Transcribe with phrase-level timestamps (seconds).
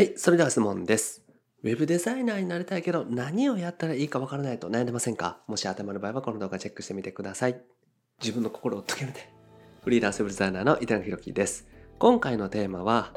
[0.00, 1.20] はい、それでは質問です。
[1.62, 5.42] ウェブデザイナーになりたいけど何をやったらいいかわからないと悩んでませんか？
[5.46, 7.60] もし頭の場合はこの動画チェックしてみてください。
[8.18, 9.30] 自分の心を解けるで。
[9.84, 11.68] フリーランスウェブデザイナーの板野弘樹です。
[11.98, 13.12] 今回のテーマは、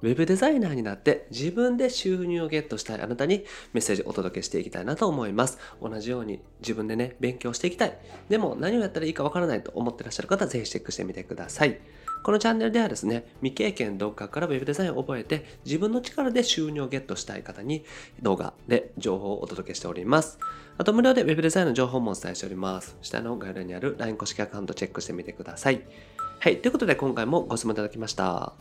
[0.00, 5.58] ウェブデザイナーになって自分で収入をゲットしたいあなたにメッセージをお届けしていきたいなと思います。
[5.82, 7.98] 同じように自分でね、勉強していきたい。
[8.28, 11.80] でも何をやったらいいかわからないと思ってらっしゃる方はぜひチェックしてみてください。
[12.28, 17.86] このチャンネルではですね、未経験独学から Web デザインを覚えて自分の力で収入をゲットしたい方に
[18.20, 20.38] 動画で情報をお届けしております。
[20.76, 22.98] あと無料で Web デザインの情報もお伝えしております。
[23.00, 25.80] 下の概要欄にある LINE 公式アカウントチェックしてみてください。
[26.40, 28.52] はい、ということで今回もご質問いただきました。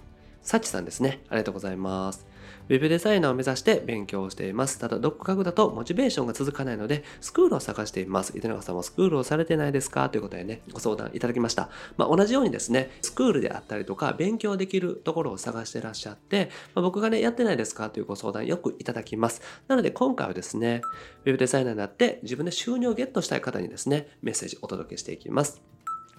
[0.43, 1.19] サチさんですね。
[1.27, 2.25] ありがとうございます。
[2.69, 4.79] ウェブデザイナーを目指して勉強しています。
[4.79, 8.37] ただ、独学だとモチベーションが続かないので、スクールを探しています。
[8.37, 10.09] 糸永さんもスクールをされてないですか？
[10.09, 11.69] ということでね、ご相談いただきました。
[11.97, 17.89] まあ、同じようにですね、スクールであったりとか、勉強できるところを探してらっしゃって、まあ、僕がね、やってないですか？
[17.89, 19.41] というご相談よくいただきます。
[19.67, 20.81] なので、今回はですね、
[21.25, 25.61] ウェブデザイナーになって自分で収入をゲットしたい方にですね、メッセージをお届けしていきます。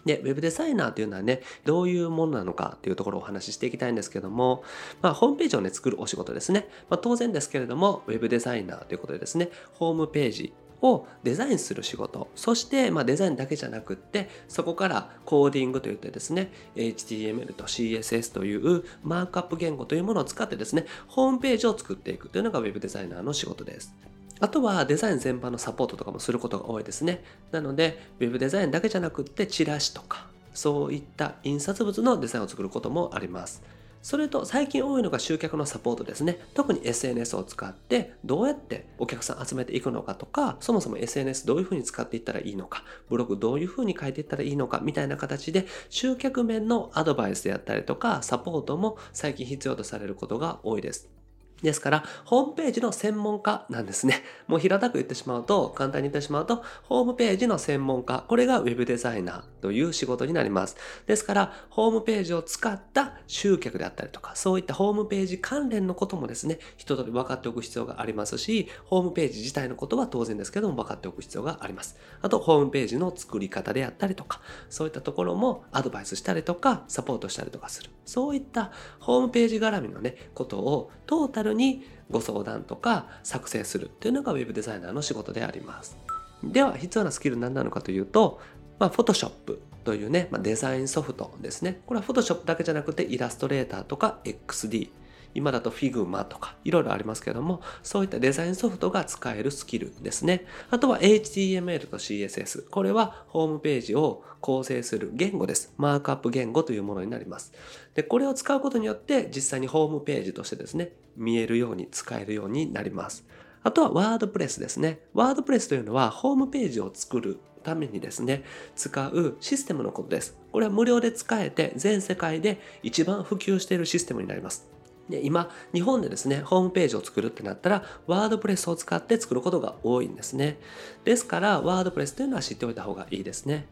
[0.04, 4.62] で、ウェブデザイナーというのはね、どういうものなのかというところをお話ししていきたいんですけども、
[5.02, 6.68] まあ、ホームページをね、作るお仕事ですね。
[6.88, 23.94] まあ、当然ですけれども、ウェブデザイナーということでですね、ホームページをデザインする仕事、そして、まあ、デザインだけじゃなくって、そこからコーディングといってですね、HTML と CSS というマークアップ言語というものを使ってですね、ホームページを作っていくというのがウェブデザイナーの仕事です。
[24.40, 27.22] あとはデザイン全般のサポートとかもすることが多いですね。
[27.50, 33.62] なので、ウェブデザインだけじゃなくって、チラシとか、そういった印刷物のデザインを作ることもあります。
[34.02, 36.38] それと最近多いのが集客のサポートですね。
[36.54, 51.17] 特に SNS を使ってどうやってお客さん集めていくのかとか、そもそも SNS どういうふうに使っていったらいいのか、ブログどういうふうに書いていったらいいのかみたいな形で集客面のアドバイスであったりとかサポートも最近必要とされることが多いです。
[51.62, 54.22] ですから、ホームページの専門家なんですね。
[54.46, 60.76] もう平たく言ってしまうと、簡単に言ってしまうと、ホームページの専門家、これがウェブデザイナーという仕事になります。
[61.06, 71.96] ですから、ホームページを使った集客であったりとか、そういったホームページ関連のこともですね、一通り分かっておく必要がありますし、ホームページ自体のことは当然ですけども分かっておく必要があります。
[72.22, 74.40] あと、ホームページの作り方であったりとか、
[74.70, 77.90] そういったところもアドバイスしたりとか、サポートしたりとかする。
[78.04, 85.96] そういったホームページ絡みのね、ことをトータルにご相談とか作成するというのがウェブデザイナーの仕事であります。
[86.44, 88.40] では必要なスキル何なのかというと、
[88.78, 91.80] まあ、Photoshop というね、まあ、デザインソフトですね。
[91.86, 94.90] これは Photoshop だけじゃなくてイラストレーターとか XD、
[95.34, 100.46] 今だと Figma とかいろいろありますけども、そういったデザインソフトが使えるスキルですね。
[100.70, 102.68] あとは HTML と CSS。
[102.68, 105.74] これはホームページを構成する言語です。
[105.76, 107.52] マークアップ言語というものになります。
[107.94, 113.24] で、これを使うことによって実際にホームページとしてですね、見えるように使えるようになります。
[113.62, 115.00] あとはワードプレスですね。
[115.14, 118.44] ワードプレスというのはホームページを作るためにですね、
[118.76, 120.38] 使うシステムのことです。
[120.52, 124.77] これは無料で使えて全世界で一番普及しているシステムになります。
[125.08, 130.58] で今、日本でですね、ホームページを作るってなったら、ワードプレスを使って作ることが多いんですね。
[131.04, 133.66] ですから、ワードプレスというのは知っておいた方がいいですね。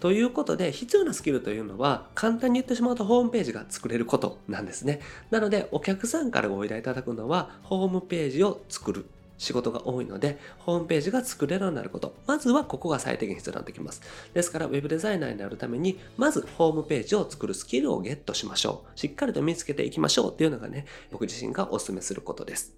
[0.00, 5.00] ということで、必要なスキルというのは、簡単に言ってしまうとホームページが作れることなんですね。
[5.30, 9.06] なので、お客さんからご依頼いただくのは、ホームページを作る
[9.44, 12.14] 仕事が多いので、ホームページが作れるようになること。
[12.26, 14.02] まずはここが最低限必要になってきます。
[14.32, 18.98] ですから、ウェブデザイナーになるために、まずホームページを作るスキルをゲットしましょう。
[18.98, 22.74] しっかりと見つけていきましょうっていうのがね、僕自身がお勧めすることです。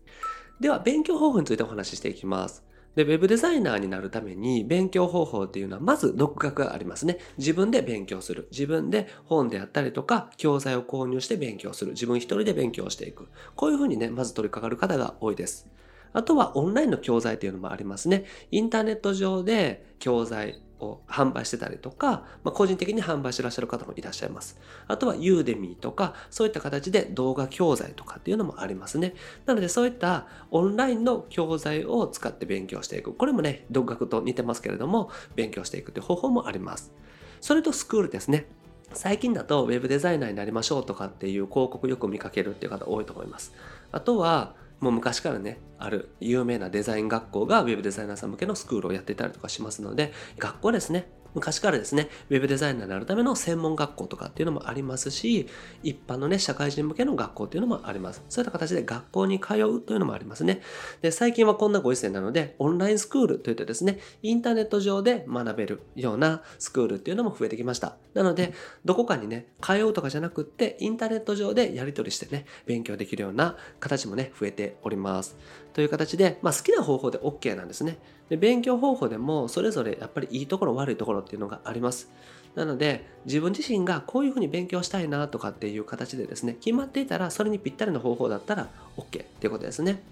[0.60, 2.64] では、勉強方法についてお話ししていきます。
[2.96, 7.18] で、ウェブデザイナーになるために勉強方法っていうのは、まず独学がありますね。
[7.36, 8.48] 自分で勉強する。
[8.50, 11.92] 自分で本であったりとか、教材を購入して勉強する。
[11.92, 13.28] 自分一人で勉強していく。
[13.54, 15.68] こういうふうにね、まず取り掛かる方が多いです。
[16.16, 18.24] あとはオンラインの教材っていうのもありますね。
[18.50, 24.58] インターネット上で教材を販売してたりとか、まあ、個人的に販売してらっしゃる方もいらっしゃいます。
[24.88, 29.12] あとはユーデミーとか、そういった形で動画教材とかっていうのもありますね。
[29.44, 33.12] なのでそういったオンラインの教材を使って勉強していく。
[33.12, 36.94] これもね、独学と似てますけれども、勉強していくという方法もあります。
[37.42, 38.46] それとスクールですね。
[38.94, 43.52] 最近だとウェブデザイナーになりましょうとかっていう広告よく見かけるっていう方多いと思います。
[43.92, 51.08] あとは、もう昔からね、ある有名なデザイン学校がウェブデザイナーさん向けのスクールをやっていたりとかしますので、学校ですね。
[51.36, 55.46] 昔からですね、ウェブデザイナーになるための専門学校とかっていうのもありますし、
[55.82, 58.24] 一般のね、社会人向けの学校っていうのもあります。
[58.30, 60.62] そういった形で学校に通うというのもありますね。
[61.02, 67.96] で、最近はこんなご時世なので、オンラインスクールといってですね、インターネット上で学べるようなスクールっていうのも増えてきました。
[68.14, 68.54] なので、
[68.86, 75.36] どこかにね、通うとかじゃなくって、インターネット上でやり取りしてね、勉強できるような形もね、増えております。
[75.76, 77.98] という形で、まあ好きな方法で OK なんですね。
[78.30, 82.10] で勉強方法でもそれぞれやっぱりいいところ悪いところっていうのがあります。
[82.54, 90.02] なので自分自身がこういうふうに勉強したいなとかっていう形でですね決まっていたらそれにぴったりの方法だったら OK っていうことですね。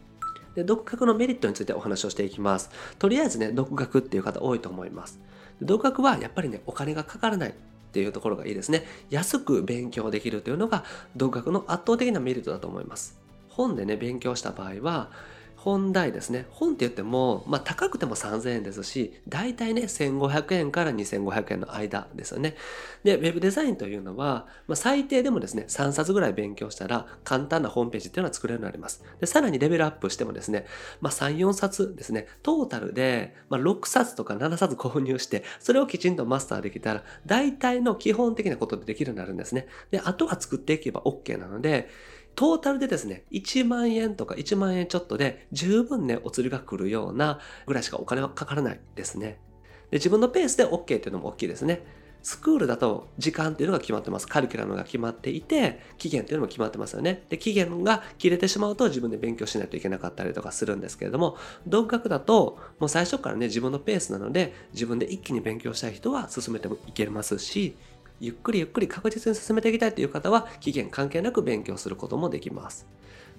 [0.55, 2.69] で独学のメリットについてお話をしていきます。
[2.99, 5.19] とりあえずね独学っていう方多いと思います。
[5.63, 7.51] 独学はやっぱりねお金がかからない。
[7.51, 7.55] っ
[7.95, 8.85] ていうところがいいですね。
[9.09, 10.83] 安く勉強できるというのが
[11.15, 13.25] 独学の圧倒的なメリットだと思います。
[13.49, 15.11] 本でね勉強した場合は
[15.65, 16.45] 本題ですね。
[16.51, 22.55] 本って言っても、まあ高くても3000円ですし、大体ね、1500円から2500円の間ですよね。
[23.03, 29.03] で、ウェブデザインというのは、まあ最低でもですね、3冊ぐらい勉強したら簡単なホームページっていうのは作れるようになります。
[29.19, 30.67] で、さらにレベルアップしてもですね、
[31.01, 39.67] まあ3、4冊ですね、トータルで、まあ、6冊とか7冊購入して、それをきちんとマスターできたら、大体の基本的なことでできるようになるんですね。
[39.91, 41.89] で、あとは作っていけば OK なので、
[42.35, 49.39] トータルでですね、1万円とか1万円ちょっとで十分ね、お釣りが来るようなぐらいしかお金はかからないですね。
[49.91, 51.85] で自分のペースで OK っていうのも大きいですね。
[52.25, 54.27] スクールだと時間っていうのが決まってます。
[54.27, 57.23] カリキュラムが決まっていて、期限っていうのも決まってますよね。
[57.29, 61.37] で、期限が切れてしまうと自分で勉強しないといけなかったりとかするんですけれども、
[61.67, 67.77] 独学だともう最初からね、自分のペースなので、自分で一気に勉強したい人は進めてもいけますし、
[68.21, 72.87] ゆっくりゆっくり確実に進めていきたいという方は期限関係なく勉強することもできます。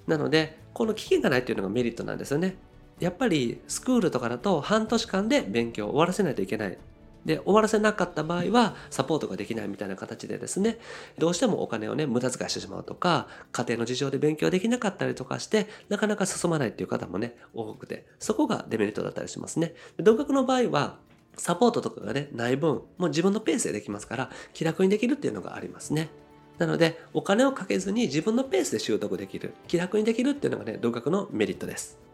[0.08, 2.58] なので、この期限がないというのがメリットなんですよね。
[3.00, 6.78] やっぱりスクールとかだと半年間で勉強を終わらせないといけない。
[7.26, 10.78] で、終わらせなかった場合はサポートができないみたいな形でですね、
[11.18, 19.74] どうしてもお金をね、無駄遣いしてしまうとか、家庭の事情で勉強できなかったりとかして、なかなか進まないっていう方もね、多くて、そこがデメリットだったりしますね。
[19.98, 21.00] 同学の場合は、
[21.38, 26.10] サポートとかがね、ない分、もう自分のペースでできますから、気楽にできるっていうのがありますね。
[26.58, 32.05] なので、お金をかけずに自分のペースで習得できる、気楽にできるっていうのがね、独学のメリットです。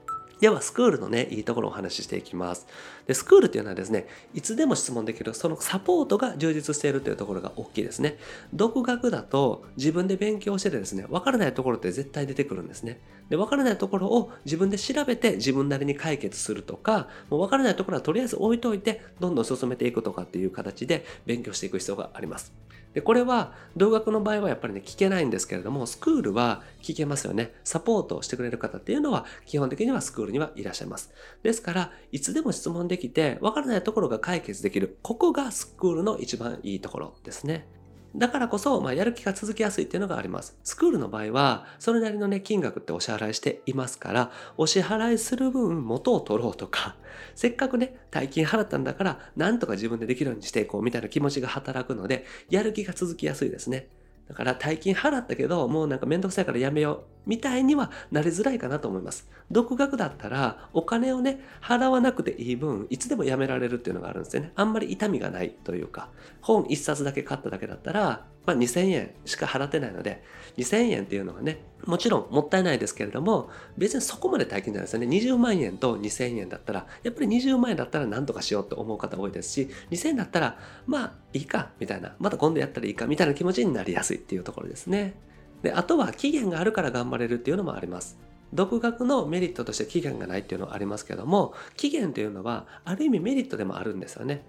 [0.42, 2.66] では、スクールのね、いいところをお話ししていきます。
[3.06, 8.18] で、スクールっていうのはですね、いつでも質問できる、そのサポートが充実しているというところが大きいですね。
[8.52, 13.00] 独学だと自分で勉強しててですね、わからないところって絶対出てくるんですね。
[13.30, 22.52] で、わからないところを自分で調べて自分なりに解決するとか、もうわからないところはとりあえず置いといて、どんどん進めていくとかっていう形で勉強していく必要があります。
[22.94, 27.54] で、これは、同学の場合はやっぱりね、聞けないんですけれども、スクールは聞けますよね。
[27.64, 31.12] サポートをしてくれる方っていうのは、基本的にはスクールにはいらっしゃいます。
[31.42, 34.98] ですから、いつでも質問できて、わからないところが解決できる。
[35.02, 37.81] ここがスクールの一番いいところですね。
[38.16, 40.58] だからこそ、まあ、やる気が続きやすいっていうのがあります。
[40.64, 46.96] スクールの場合は、それなりのね、金額ってお支払いしていますから、お支払いする分元を取ろうとか、
[47.36, 53.88] せっかくね、大金払ったんだから、なんとか自分でできるようにしていこうみたいな気持ちが働くので、やる気が続きやすいですね。
[54.32, 57.04] だから大金払ったけど、もうなんかめんどくさいからやめよう。
[57.26, 59.30] みたいにはなりづらいかなと思います。
[59.52, 64.54] 独学だったら、お金をね、払わなくていい分、いつでもやめられるっていうのがあるんですよね。
[64.56, 66.08] あんまり痛みがないというか、
[66.40, 70.24] 本一冊だけ買っただけだったら、まあ、2000円しか払ってないので、
[70.58, 75.08] 2000円っていうのはね、もちろんもったいないですけれども、別にそこまで大金じゃないですよね。
[75.08, 85.14] 20万円と2000円だったら、やっぱり20万円だったら何とかしようって思う方多いですし、2000円だったら、まあいいか、みたいな、また今度やったらいいか、みたいな気持ちになりやすいっていうところですね。
[85.62, 88.18] で、あとは期限があるから頑張れるっていうのもあります。
[88.54, 94.44] 独学のメリットとして期限がないっていうのはありますけども、期限というのはある意味メリットでもあるんですよね。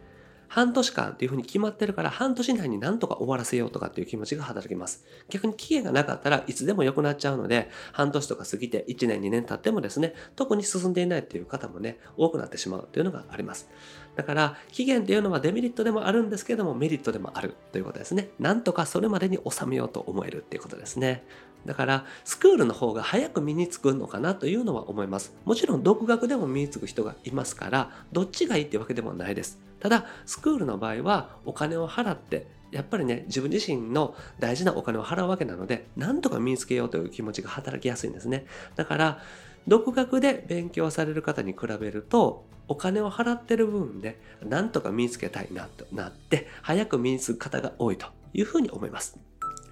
[0.52, 5.06] 半年間っていうふうに決まってるから半年以内になんとか終わらせようとかっていう気持ちが働きます。
[5.30, 13.70] 逆に期限がなかったらいつでも良くなっちゃうので、半年とか過ぎて1年2年経ってもですね、特に進んでいないっていう方もね、多くなってしまうっていうのがあります。
[14.14, 18.28] だから、期限っていうのはデメリットでもあるんですけども、メリットでもあるということですね。
[18.38, 21.24] なんとかそれまでに収めようと思えるっていうことですね。
[21.66, 25.34] だからスクールの方が早く身につくのかなというのは思います。
[25.44, 29.58] もちろん独学でも身につく人がいますからどっちがいいってわけでもないです。
[29.80, 38.46] ただスクールの場合はお金を払ってやっぱりね自分自身の大事なお金を払うわけなのでなんとか身につけようという気持ちが働きやすいんですね。
[38.76, 39.22] だから
[39.68, 49.18] 独学で勉強される方に比べるとお金を払ってる分でなんとか身につけたいなとなって早く身につく方が多いというふうに思います。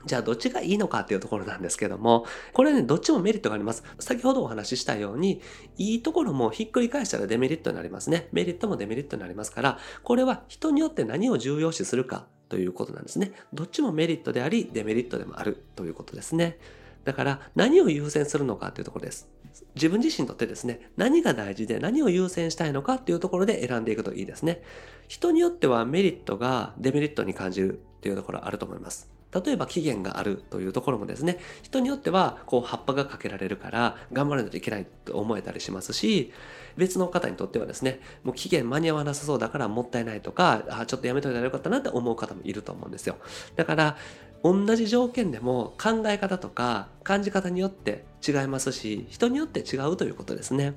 [0.06, 3.84] じゃあどっちがいいのかっていうところなんですけども、これね、どっちもメリットがあります。
[3.98, 5.42] 先ほどお話ししたように、
[5.76, 8.28] いいところもひっくり返したらデメリットになりますね。
[8.32, 13.32] メリットもデメリットになりますから、これは人によって何を重要視するかということなんですね。
[13.52, 16.58] どっちもメリットであり、デメリットでもあるということですね。
[17.04, 19.28] だから何を優先するのかというところです。
[19.74, 24.62] 自分自身にとってですね、何が大事で何を優先したいのかっていうところで選んでいくといいですね。
[25.08, 29.19] 人によってはメリットがデメリットに感じるっていうところあると思います。
[29.32, 36.32] 例えば期限があるというところもですね、人によってはこう葉っぱがかけられるから頑張らないといけないと思えたりしますし、
[36.76, 43.16] 別の方にとってはですね、もう期限間に合わなさそうだからもったいないとか、あちょっとやめといたらよかったなって思う方もいると思うんですよ。
[43.56, 43.96] だから、
[44.42, 50.74] 同じ条件でも考え方とか感じ方によって違いますし、人によって違うということですね。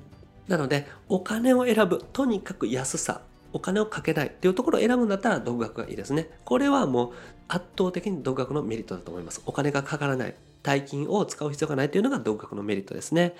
[0.48, 3.22] なので、お金を選ぶ、とにかく安さ、
[3.54, 6.28] お金をかけないっていうところを選ぶんだったら独学がいいですね。
[6.44, 7.10] これはもう
[7.48, 9.42] 圧倒的に独学のメリットだと思います。
[9.46, 10.34] お金がかからない。
[10.64, 13.36] 大金を使う必要がないというのが独学のメリットですね。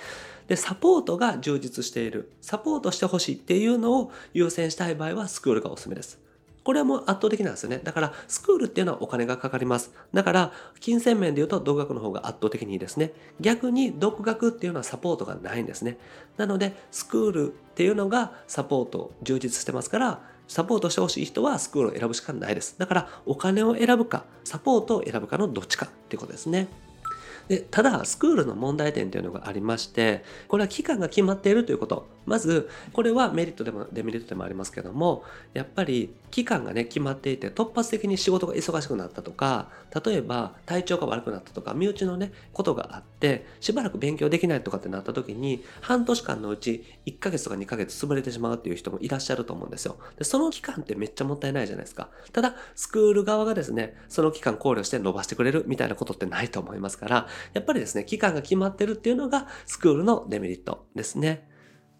[0.46, 2.30] で、サポートが充実している。
[2.40, 6.23] サポートしてほしいっていうのを優先したい場合はスクールがおすすめです。
[6.64, 7.80] これはもう圧倒的なんですよね。
[7.84, 9.92] だから、スクールっていうのはお金がかかります。
[10.14, 13.12] だから、金銭面で言うと独学の方が圧倒的にいいですね。
[13.38, 15.98] 逆に独学っていうのはサポートがないんですね。
[16.38, 22.76] なので、スクールっていうのがサポート充実してますから、サポートしてほしい人はスクールを選ぶしかないです。
[22.78, 26.68] だから、お金を選ぶか、サポートを選ぶかのどっちかっていうことですね。
[27.48, 32.06] でただスクールの問題点というのがありましてこれは期間が決まっているということ。
[32.26, 39.68] まずこれはメリットでもデメリットでもありますけどもやっぱり期間がね決まっていて突発的に仕事が忙しくなったとか
[40.04, 43.13] 例えば体調が悪くなったとか身内のねことがあって
[43.60, 61.48] しばらく勉強できないとかってなった時に半年間のうち1ヶ月とか2ヶ月潰れてしまうっていう人もいらっしゃると思うんですよでその期間ってめっちゃもったいないじゃないですかただスクール側がですねその期間考慮して伸ばしてくれるみたいなことってないと思いますからやっぱりですね、期間が決まってるっていうのがスクールのデメリットですね。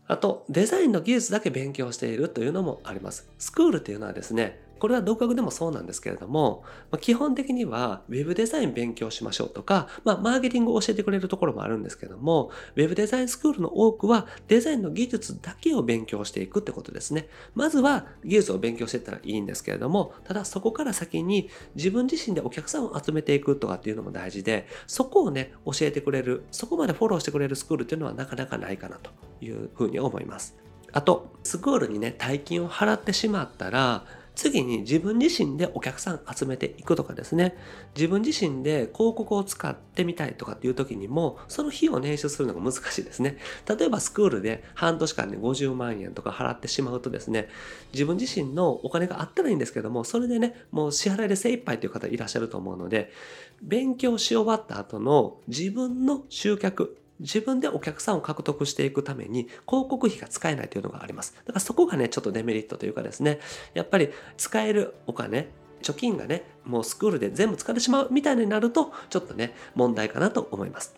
[0.07, 3.31] あと、デザインの技術だけ勉強しているというのもあります。
[3.39, 17.31] スクールっていうのはですね、これは独学でもそうなんですけれども、ま、基本的には Web デザイン勉強しましょうとか、まあ、マーケティングを教えてくれるところもあるんですけども、Web デザインスクールの多くはデザインの技術だけを勉強していくってことですね。
[17.55, 30.55] まずは技術を勉強していったらいいんですけれども、ただそこから先に自分自身でお客さんを集めていくとかっていうのも大事で、そこをね、教えてくれる、そこまでフォローしてくれるスクールっていうのはなかなかないかなというふうに思います。
[30.93, 37.57] あと、スクールにね、大金を払ってしまったら、次に自分自身でお客さん集めていくとかですね。
[37.95, 43.39] 自分自身で広告を使ってみたいとかっていう時にもその費用を捻出するのが難しいですね。
[43.69, 47.49] 例えばスクールで半年間で50万円とか払ってしまうとですね
[47.93, 53.13] 自分自身のお金があったらいいんですけどもそれでねもう支払いで精一杯という方いらっしゃると思うので
[53.63, 61.35] 勉強し終わった後の自分の集客自分でお客さんを獲得していくために広告費が使えないというのがあります。
[61.47, 63.41] だからそこがね、ちょっとデメリットというかですね、
[63.75, 65.49] やっぱり使えるお金、
[65.83, 70.97] 貯金がね、もうスクールで全部使ってしまうみたいになると、ちょっとね、問題かなと思います。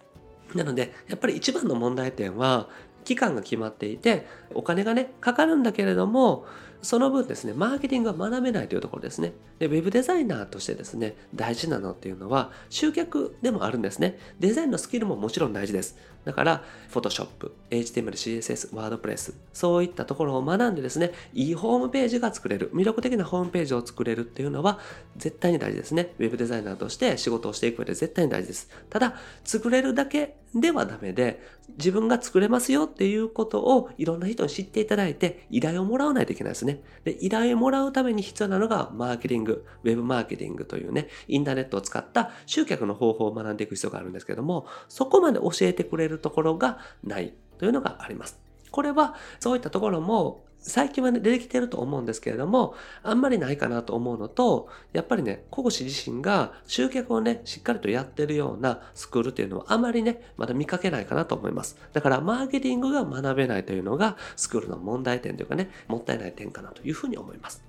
[0.54, 2.68] なので、やっぱり一番の問題点は、
[3.04, 6.46] 期間が決まっていて、お金がね、かかるんだけれども、
[6.82, 9.32] その分ですね、マーケティングが学べないというところですね。
[9.58, 14.18] で、ウェブデザイナーとしてですね、大事なのっていうのは、集客でもあるんですね。
[14.38, 15.96] デザインのスキルももちろん大事です。
[16.24, 24.80] だから、Photoshop、HTML、CSS、WordPress、そういったところを学んでですね、いいホームページが作れる、魅力的なホームページを作れるっていうのは、
[25.16, 26.14] 絶対に大事ですね。
[26.18, 28.68] ウェブデザイナーとして仕事をしていく上で絶対に大事です。
[28.90, 29.14] ただ、
[29.44, 31.40] 作れるだけではダメで、
[31.78, 36.80] 自分が作れますよっていうことをいろんな人に知っていただいて、依頼をもらわないといけないですね。
[37.04, 48.40] で、依頼をもらうために必要なのが、マーケティング、ウェブマーケティングというね、インターネットを使った集客の方法を学んでいく必要があるんですけども、そこまで教えてくれるところがないというのがあります。
[48.70, 61.76] これはそういったところも最近はね、出てきてると思うんですけれども、あんまりないかなと思うのと、やっぱりね、講師自身が集客をね、しっかりとやってるようなスクールっていうのはあまりね、まだ見かけないかなと思います。
[61.92, 67.62] だから、マーケティングが学べないというのが、スクールの問題点というかね、もったいない点かなというふうに思います。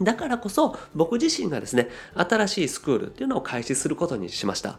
[0.00, 4.78] だからこそ、僕自身がですね、新しいスクールっていうのを開始することにしました。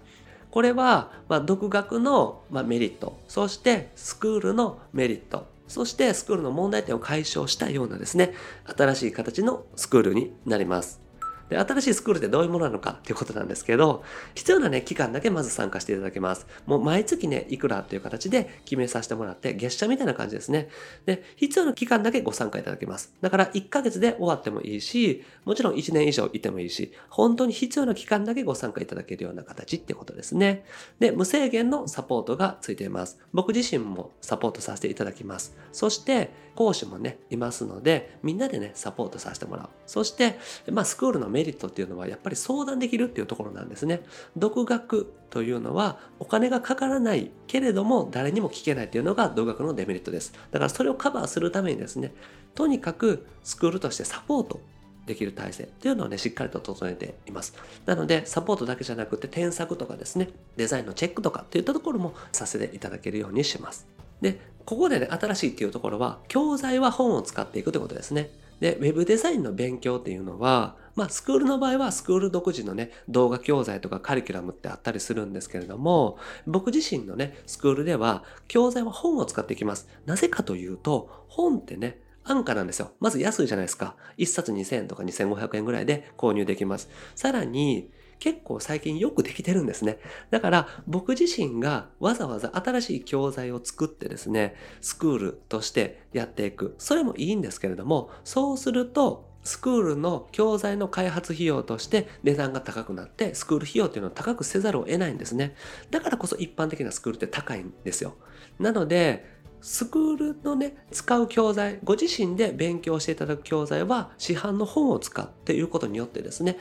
[0.50, 8.34] これは、ま、独学の、ま、メリット、そしてスクールのメリット、そしてスクールの問題点を解消したようなですね、
[8.66, 11.11] 新しい形のスクールになります。
[11.52, 14.04] で、新しいスクールってどういうものなのかっていうことなんですけど、
[14.36, 16.48] 必要なね、期間だけまず参加していただけます。
[16.66, 20.70] もう毎月ね、いくらっていう形で決めさせてもらって、月謝みたいな感じですね。
[21.06, 23.14] で、必要な期間だけご参加いただけます。
[23.20, 30.64] だから1ヶ月で終わってもいいし、もちろん1年以上いてもいいし、本当に必要な期間だけご参加いただけるような形っていうことですね。
[31.00, 33.20] で、無制限のサポートがついています。
[33.34, 35.58] 僕自身もサポートさせていただきます。
[35.74, 39.70] そして、講師もね、いますので、みんなでね、サポートさせてもらう。
[39.86, 40.38] そして、
[40.70, 44.04] まあ、スクールのメリットっていうのは、やっぱり相談できるっていうところなんですね。
[44.36, 50.34] 独学というのは、お金がかからないけれども、誰にも聞けないっていうのが独学のデメリットです。
[50.52, 52.14] だからそれをカバーするためにですね、
[52.56, 54.60] とにかくスクールとしてサポート
[55.06, 57.56] できる体制っていうのをね、しっかりと整えています。
[57.86, 63.88] なので、サポートだけじゃなくて、添削とかですね、デザインのチェックとかっていったところもさせていただけるようにします。
[64.22, 68.30] で、ここでね、新しいっていうところは、教材は本を使っていくということですね。
[68.62, 79.90] で、ウェブデザインの勉強っていうのは、まあ、スクールの場合はスクール独自のね、動画教材とかカリキュラムってあったりするんですけれども、僕自身のね、スクールでは、教材は本を使っていきます。
[80.06, 82.92] なぜかというと、本ってね、安価なんですよ。
[83.00, 83.96] まず安いじゃないですか。
[84.20, 86.88] 1冊2000円とか2500円ぐらいで購入できます。
[87.16, 87.90] さらに、
[88.22, 89.98] 結構最近よくできてるんですね。
[90.30, 96.76] だから僕自身がわざわざ新しい教材を作ってですね、スクールとしてやっていく。
[96.78, 105.56] それもいいんですけれども、そうするとスクールの教材の開発費用として値段が高くなってスクール費用っていうのを高くせざるを得ないんですね。
[105.90, 108.14] だからこそ一般的なスクールって高いんですよ。
[108.60, 109.26] なので
[109.62, 116.58] スクールのね、使う教材、ご自身で勉強していただく教材は市販の本を使っていることによってですね、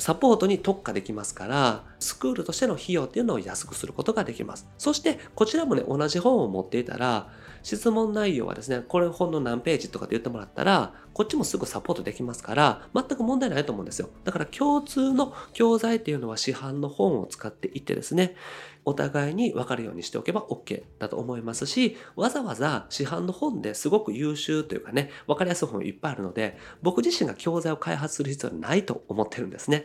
[0.00, 4.68] サポートに特化できますから、スクールとしての費用っていうのを安くすることができます。
[4.78, 7.28] そして、こちらもね、同じ本を持っていたら、
[7.62, 14.08] 質問内容はですね、これ本の何ページとかって言ってもらったら、こっちもすぐサポートできますから、全く問題ないと思うんですよ。
[14.24, 18.36] だから共通の教材っていうのは市販の本を使っていってですね、
[18.84, 29.84] お互いに分かるようにしておけば OK だと思いますし、わざわざ市販の本ですごく優秀というかね、分かりやすい本いっぱいあるので、僕自身が教材を開発する必要はないと思ってるんですね。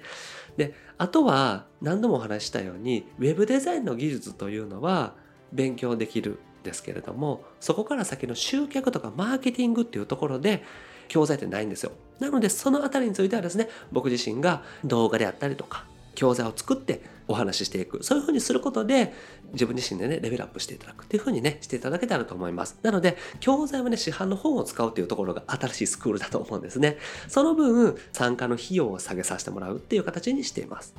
[0.57, 5.15] で、あとは何度もお話ししたように、ウェブデザインの技術というのは
[5.51, 10.63] 勉強できるんですけれども、そこから先の集客とかマーケティングっていうところで、
[11.07, 11.91] 教材ってないんですよ。
[12.19, 18.03] なので、そのあたりについてはですね、僕自身が動画であったりとか、教材を作ってお話ししていく。
[18.03, 19.13] そういうふうにすることで、
[19.53, 22.77] 自分自身でね、レベルアップしていただくっていうふうにね、していただけたらと思います。
[22.81, 26.97] なので、教材はね、市販の本を使うっていうところが新しいスクールだと思うんですね。
[27.27, 30.95] その分、参加の費用を下げさせてもらうっていう形にしています。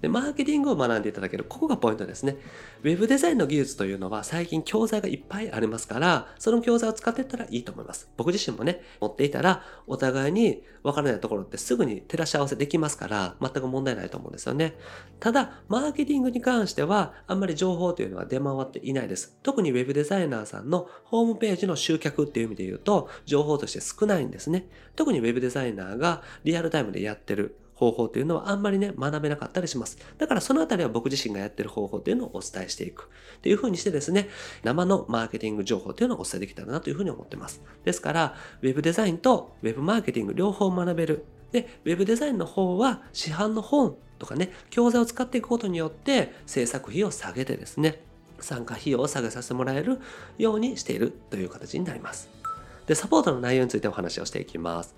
[0.00, 1.44] で、マーケティングを学んでいただける。
[1.44, 2.36] ここがポイントですね。
[2.82, 8.08] ウェブデザインの技術というのは最近教材がいっぱいありますから、その教材を使っていったらいいと思います。
[8.16, 14.76] 僕自身もね、持っていたら、お互いに分からないところってすぐに照らし合わせできますから、全く問題ないと思うんですよね。
[15.18, 19.36] ただ、マーケティングに関しては、あんまり情報というのは出回っていないです。
[19.42, 24.68] 特にウェブデザイナーさんのホームページの集客っていう意味で言うと、情報として少ないんですね。
[24.94, 29.98] 特にウェブデザイナーがリアルタイムでやってる方法というのはあんまりね、学べなかったりします。
[30.18, 33.08] だからそのあたりは僕自身がやってる方法というのをお伝えしていく。
[33.36, 34.28] っていう風にしてですね、
[34.64, 37.62] 生のマーケティング情報というのをお伝えできたらなというふうに思ってます。
[37.84, 41.24] ですから、ウェブデザインとウェブマーケティング両方学べる。
[41.52, 48.02] で、ウェブデザインの方は市販の本とかね、教材を使っていくことによって制作費を下げてですね、
[48.40, 50.00] 参加費用を下げさせてもらえる
[50.36, 52.28] ようにしているという形になります。
[52.86, 54.96] で、サポートの内容についてお話をしていきます。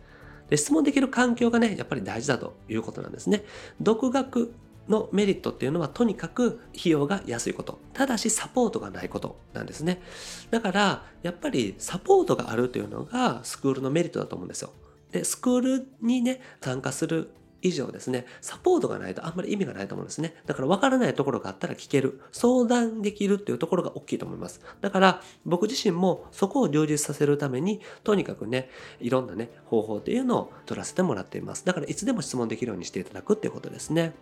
[0.51, 3.45] で質問できる環境がね、やっぱり大事だということなんですね。
[3.81, 4.53] 独学
[4.89, 7.79] のメリットっていうのはとにかく費用が安いこと。
[7.95, 10.03] ただしサポートがないことなんですね。
[10.51, 14.73] だからやっぱりサポートがあるというのがスクールのメリットだと思うんですよ。
[15.13, 17.31] で、スクールにね、参加する
[17.62, 20.35] 以上ですね、サポートがないとあんまり意味がないと思うんですね。
[20.46, 24.61] だから分からないところがあったら聞ける、相談できるっていうところが大きいと思います。
[24.81, 28.70] だから僕自身もそこを充実させるために、とにかくね、
[29.01, 31.64] いろんなね、方法っていうのを取らせてもらっています。
[31.64, 34.14] だからいつでも質問できるようにしていただくっていうことですね。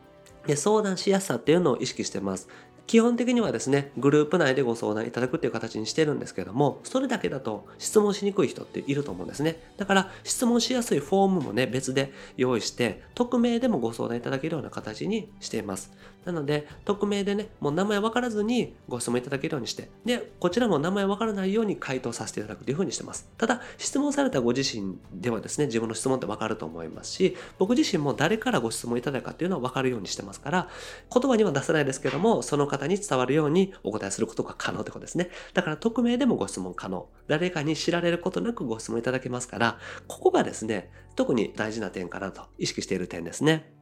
[0.47, 2.49] で相談しやすさっていうのを意識してます。
[2.89, 9.61] 基本的にはですね、グループ内でご相談いただくっていう形にしてるんですけども、それだけだと質問しにくい人っていると思うんですね。
[9.77, 15.93] だから質問しやすいフォームもね、別で用意して、匿名でもご相談いただけるような形にしています。
[16.33, 23.29] なので、匿名でね、もう名前わからずにご質問いただけるようにして、で、こちらも名前わからないように回答させていただくというふうにしてます。
[23.39, 30.69] ただ、質問されたご自身ではですね、自分の質問ってわかると思いますし、僕自身も誰からご質問いただくかっていうのはわかるようにしてますから、
[31.13, 35.31] 言葉には出せないですけども、その方に伝わるようにお答えすることが可能ってことですね。
[35.55, 37.09] だから匿名でもご質問可能。
[37.27, 43.78] 誰かに知られることなくご質問いただけますから、ここがですね、特に大事な点かなと意識している点ですね。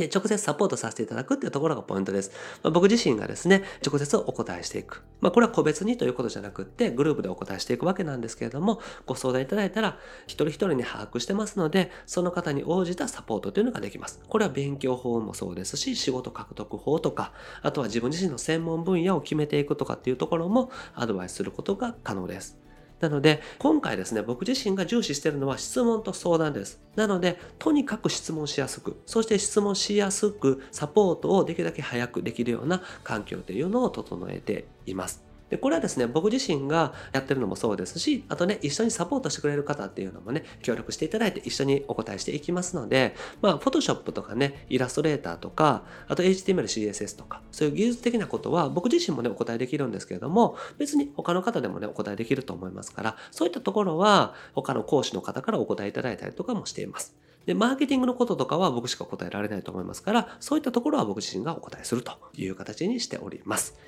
[0.00, 2.32] で、直接サポートさせていただくっていうところがポイントです。
[2.62, 5.02] まあ、僕自身がですね、直接お答えしていく。
[5.20, 14.20] まあ、これは個別にということじゃなくって、グループでお答えしていくわけなんですけれども、ご相談いただいたら、一人一人に把握してますので、その方に応じたサポートというのができます。
[14.26, 17.32] これは勉強法もそうですし、仕事獲得法とか、
[17.62, 22.69] あとは自分自身の専門分野を決めていくとかっていうところもアドバイスすることが可能です。
[23.00, 26.80] なので、今回ですね、僕自身が重視しているのは質問と相談です。
[26.96, 35.29] なので、とにかく質問しやすく、そして質問しやすく、サポートをできるだけ早くできるような環境というのを整えています。
[35.50, 57.16] で、これはですね、僕自身がやってるのもそうですし、あとね、一緒にサポートしてくれる方っていうのもね、協力していただいて一緒にお答えしていきますので、まあ、フォトショップとかね、イラストレーターとか、あと HTML、CSS とか、そういう技術的なことは僕自身もね、お答えできるんですけれども、別に他の方でもね、お答えできると思いますから、そういったところは他の講師の方からお答えいただいたりとかもしています。
[57.46, 63.78] で、マーケティングのこととかは僕しか答えられないと思いますから、そういったところは僕自身がお答えするという形にしております。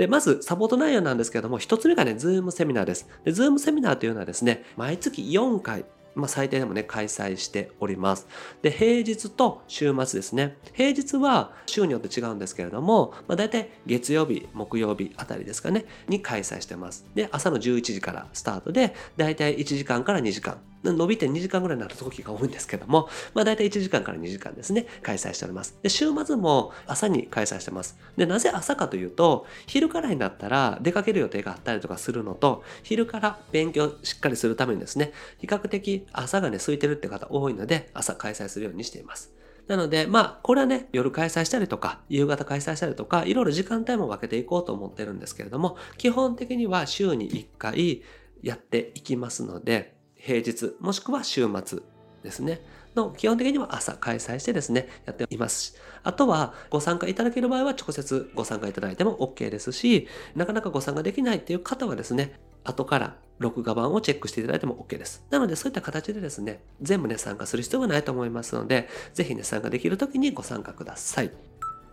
[0.00, 3.06] で、まず、サポート内容なんですけれども、一つ目がね、ズームセミナーです。
[3.22, 5.84] で、ズームセミナーというのはですね、毎月4回、
[6.14, 8.26] まあ、最低でもね、開催しております。
[8.62, 10.56] で、平日と週末ですね。
[10.72, 17.04] 平日は週によって違うんですけれども、まあ、大体月曜日、木曜日あたりですかね、に開催してます。
[17.14, 20.62] で、朝の11時からスタートで、大体1時間から2時間。
[20.82, 25.78] 伸びて2時間ぐらいになる時が多いんですけども、まあ大体1時間から2時間ですね、開催しております。
[25.82, 27.98] で、週末も朝に開催してます。
[28.16, 39.32] で、なぜ朝かというと、昼からになったら出かける予定があったりとかするのと、昼から勉強しっかりするためにですね、比較的朝がね、空いてるって方多いので、朝開催するようにしています。
[39.70, 48.02] なので、まあ、これはね、夜開催したりとか、夕方開催したりとか、いろいろ時間帯も分けていこうと思ってるんですけれども、基本的には週に1回
[48.42, 51.80] やっていきますので、平日もしくは週末
[52.22, 52.60] ですね
[52.94, 65.24] の基本的には朝開催してですねやっていますしあとはご参加いただける場合は直接ご参加いただいても OK ですしなかなかご参加できないっていう方はですね後から録画版をチェックしていただいても OK です。
[65.30, 71.30] なのでそういった形でですね、全部ね、参加する必要はないと思いますので、ぜひね、参加できる時にご参加ください。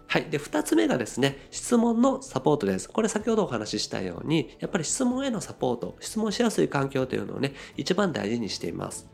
[0.07, 0.29] はい。
[0.29, 2.89] で、二つ目がですね、質問のサポートです。
[2.89, 9.05] これ先ほどお話ししたように、やっぱり質問へのサポート、質問しやすい環境というのをね、一番大事にしています。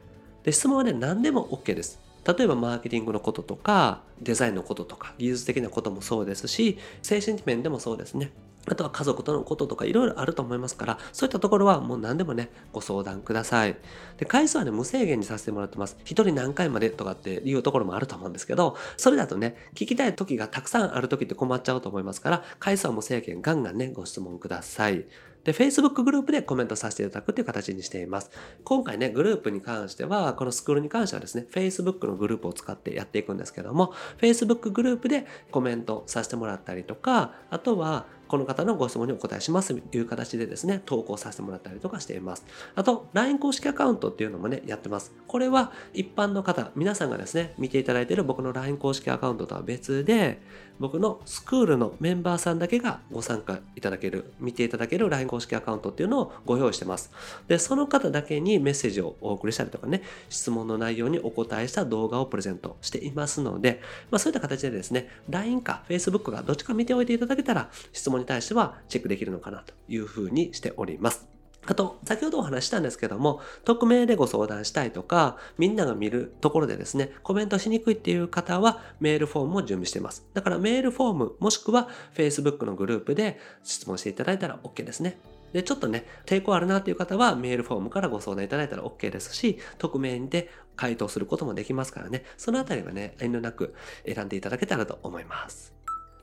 [0.44, 2.00] で、質問はね、何でも OK です。
[2.26, 8.32] 例えばマーケティングのこととか、デザインのこととか、技術的なこともそうですし、精神面でもそうですね。
[8.68, 13.76] あとは家族とのこととかいろいろあると思いますから、そういったところはもう何でもね、ご相談ください。
[14.18, 15.98] で、回数はね、無制限にさせてもらってます。
[16.06, 25.06] 一人何回までとかっていうところもあると思うんですけど、それだとね、聞きたい時がたくさんある時って困っちゃうと思いますから、回数は無制限、ガンガンね、ご質問ください。
[25.44, 28.32] で、Facebook グループでコメントさせていただくという形にしています。
[28.64, 42.44] 今回ね、グループに関しては、このスクールに関してはですね、Facebook のグループを使ってやっていくんですけども、Facebook グループでコメントさせてもらったりとか、あとは、この方のご質問にお答えしますという形でですね、投稿させてもらったりとかしています。
[42.74, 45.14] あと、LINE 公式アカウントっていうのもね、やってます。
[45.28, 50.42] これは一般の方、皆さんがですね、見ていただいている僕の LINE 公式アカウントとは別で、
[50.80, 57.12] 僕のスクールのメンバーさんだけがご参加いただける、見ていただける LINE 公式アカウントっていうのをご用意してます。
[57.48, 63.82] で、その方だけにメッセージをお送りしたりとかね、質問の内容にお答えした動画をプレゼントしていますので、
[64.12, 71.33] まあそういった形でですね、LINE か Facebook かどっちか見ておいていただけたら、質問に対してはチェックできるのかなというふうにしております。
[71.66, 80.26] あと、先ほどお話したんですけども、匿名でご相談したいとか、みんなが見るところでですね、コメントしにくいっていう方は、メールフォームも準備しています。
[80.34, 85.18] だからメールフォーム、もしくは Facebook のグループで質問していただいたら OK ですね。
[85.54, 95.74] で、ちょっとね、抵抗あるなっていう方は、メールフォームからご相談いただいたら OK ですし、匿名で回答することもできますからね、そのあたりはね、遠慮なく選んでいただけたらと思います。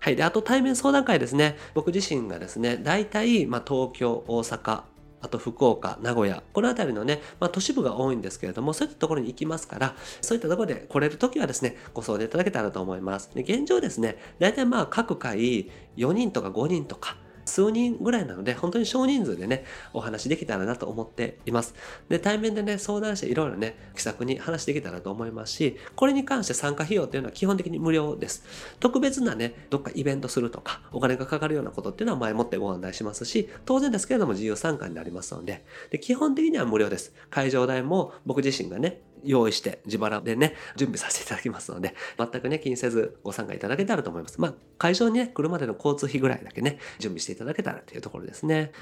[0.00, 0.16] はい。
[0.16, 1.56] で、あと対面相談会ですね。
[1.74, 4.82] 僕自身がですね、大体、まあ、東京、大阪、
[5.22, 13.30] あと福岡、名古屋、この辺りのね、まあ、都市部が多いんですけれども、そういったところに行きますから、そういったところで来れるときはですね、ご相談いただけたらと思います。
[13.34, 21.74] で現状ですね、大体まあ各回4人とか5人とか、数人ぐらいなので、本当に少人数でね、お話できたらなと思っています。
[22.08, 28.44] で、対面でね、相談していろいろね、気さくに話できたらと思いますし、これに関して参加費用っていうのは基本的に無料です。
[28.78, 37.14] 特別なね、どっかイベントするとか、お金がかかるようなことっていうのは前もってご案内しますし、当然ですけれども自由参加になりますので、で基本的には無料です。
[37.30, 44.40] 会場代も僕自身がね、用意して自腹でね、準備させていただきますので、全くね、気にせずご参加いただけたらと思います。
[44.40, 48.72] まあ、会場にね、来るまでの交通費ぐらいだけね、準備していただけたらというところですね。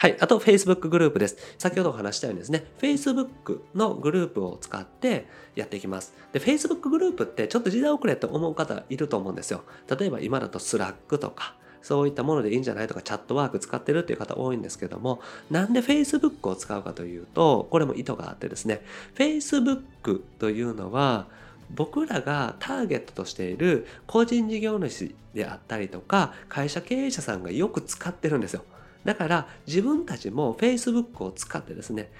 [0.00, 0.16] はい。
[0.18, 1.36] あと、Facebook グループです。
[1.58, 6.14] 先ほどお話したようにですね、Facebook のグループを使ってやっていきます。
[6.32, 9.62] で、Facebook グループってちょっと時代遅れって思う方いると思うんですよ。
[9.94, 18.82] 例えば今だと Slack とか、そういったものでいいんじゃないとか、チャットワーク使ってるっていう方多いんですけども、なんで Facebook を使うかというと、これも意図があってですね、
[19.14, 21.26] Facebook というのは、
[21.74, 28.64] 僕らがターゲットとしている個人事業主であったりとか、会社経営者さんがよく使ってるんですよ。
[29.04, 32.10] だから自分たちも Facebook を使ってですね、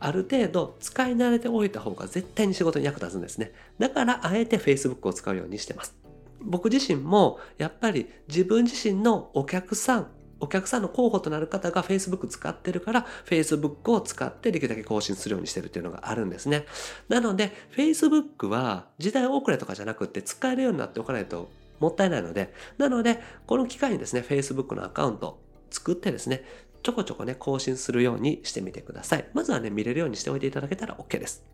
[0.00, 3.52] ある程度使い慣れておいた方が絶対に仕事に役立つんですね。
[3.78, 6.07] だからあえて Facebook を使うようにしてます。
[6.40, 10.08] 僕自身もやっぱり自分自身のお客さん、
[10.40, 16.66] お客さんの候補となる方が Facebook 使ってるから Facebook を使ってできるだけ更新するようにしてるっていうのがあるんですね。
[17.08, 26.44] なので Facebook は時代遅れとかじゃなくって使えるようになっておかないともったいないので、なのでこの機会にですね Facebook のアカウント作ってですね、
[26.82, 29.28] ちょこちょこね、更新するようにしてみてください。
[29.34, 31.44] まずはね、見れるようにしておいていただけたら OK です。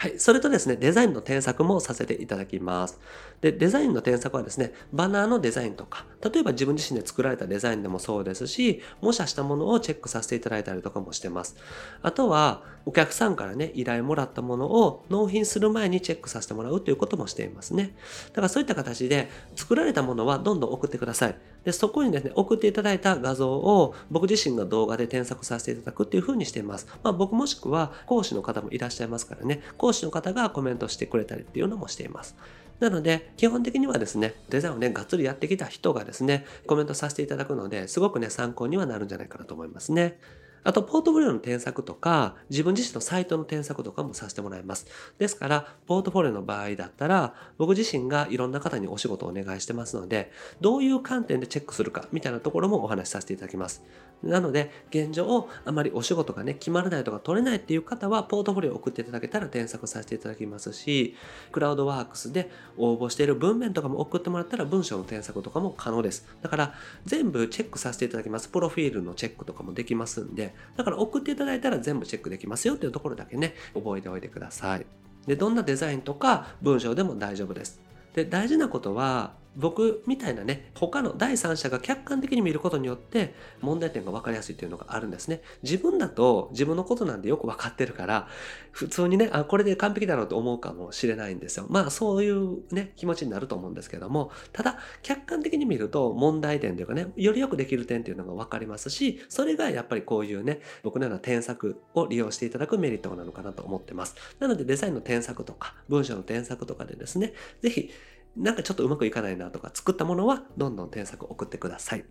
[0.00, 0.18] はい。
[0.18, 2.98] それとですね、デザインの添削もさせていただきます。
[3.42, 11.54] で、デザインの添削はですね、バナーのデザインとか、例えば自分自身で作られたデザインでもそうですし、模写したものをチェックさせていただいたりとかもしてます。
[12.00, 17.94] あとは、お客さんからね、依頼もらったものを納品する前にチェックさせてもらうということもしていますね。
[18.28, 21.36] だからそういった形で、作られたものはどんどん送ってください。
[21.64, 26.86] で、そこにですね、送っていただいた画像を僕自身が動画で添削させていただくっていう風にしています。
[27.02, 29.60] まあ僕もしくは講師の方もいらっしゃいますからね、
[29.90, 32.36] 講師の方がコメントしてくれたりっていうのもしています。
[32.78, 40.18] なので、基本的にはですね、デザインをね、がっつりやってきた人がですね、コメントさせていただくので、すごくね、参考にはなるんじゃないかなと思いますね。
[40.62, 44.86] あと、ポートフォリオの添削とか、自分自身のサイトの添削とかもさせてもらいます。
[45.18, 53.82] ですから、ポートフォリオの場合だったら、僕自身がいろんな方にお仕事をお願いしてますので、どういう観点でチェックするか、みたいなところもお話しさせていただきます。
[54.22, 61.16] なので、現状、あまりお仕事がね、決まらないとか取れないっていう方は、ポートフォリオを送っていただけたら添削させていただきますし、
[61.52, 66.26] クラウドワークスで応募している文面とかも送ってもらったら、文章の添削とかも可能です。
[66.42, 66.74] だから、
[67.06, 68.48] 全部チェックさせていただきます。
[68.48, 74.86] プロフィールのチェックとかもできますんで、だから送っていただいたら全部チェックできますよっていうところだけね、覚えておいてください。
[75.26, 77.80] で、どんなデザインとか文章でも大丈夫です。
[78.14, 85.42] で、大事なことは、僕みたいなね、他の第三者が客観的に見ることによって問題点が分かりやすいというのがあるんですね。
[85.62, 88.28] 自分だと自分のことなんでよく分かってるから、
[88.70, 91.66] 普通にね、あ、これで完璧だろうと思うかもしれないんですよ。
[91.68, 104.14] まあそういうね、気持ちになると思うんですけども、ただ客観的に見ると問題点というかね、よりよくできる点っていうのが分かりますし、それがやっぱりこういうね、僕のような添削を利用していただくメリットなのかなと思ってます。
[104.38, 107.90] なのでデザインの添削とか、文章の添削とかでですね、ぜひ
[108.36, 112.04] なんかちょっとうまくいかないなとか、作ったものはどんどん添削送ってください。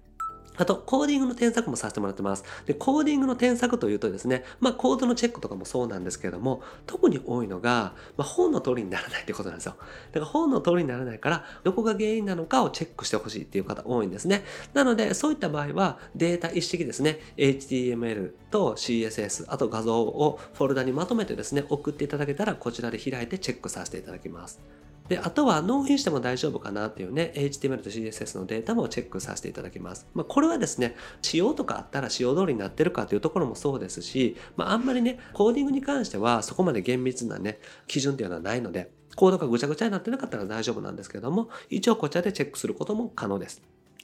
[0.60, 2.44] あと、コーディングの添削もさせてもらってます。
[2.66, 9.76] で、コーディングの添削というとですね、まあ、コードのチェックとかもそうなんですけれども、特に多いのが、まあ、本の通りにならないってことなんですよ。
[10.12, 14.44] だから本の通りにならないから、どこが原因なのかをチェックしてほしいっていう方多いんですね。
[14.74, 24.60] なので、そういった場合は、データ一式ですね、HTML と CSS、あと画像をフォルダにまとめてですね、送っていただけたら、こちらで開いてチェックさせていただきます。
[25.10, 30.08] で、あとは納品しても大丈夫かなっていうね、HTML と CSS のデータもチェックさせていただきます。
[30.13, 43.62] まあ、これはですね、仕様とかあったら仕様通りになってるかというところもそうですし、まあ、あんまりね、コーディングに関してはそこまで厳密なね、基準っていうのはないので、コードがぐちゃぐちゃになってなかったら大丈夫なんですけども、一応こちらでチェックすることも可能です。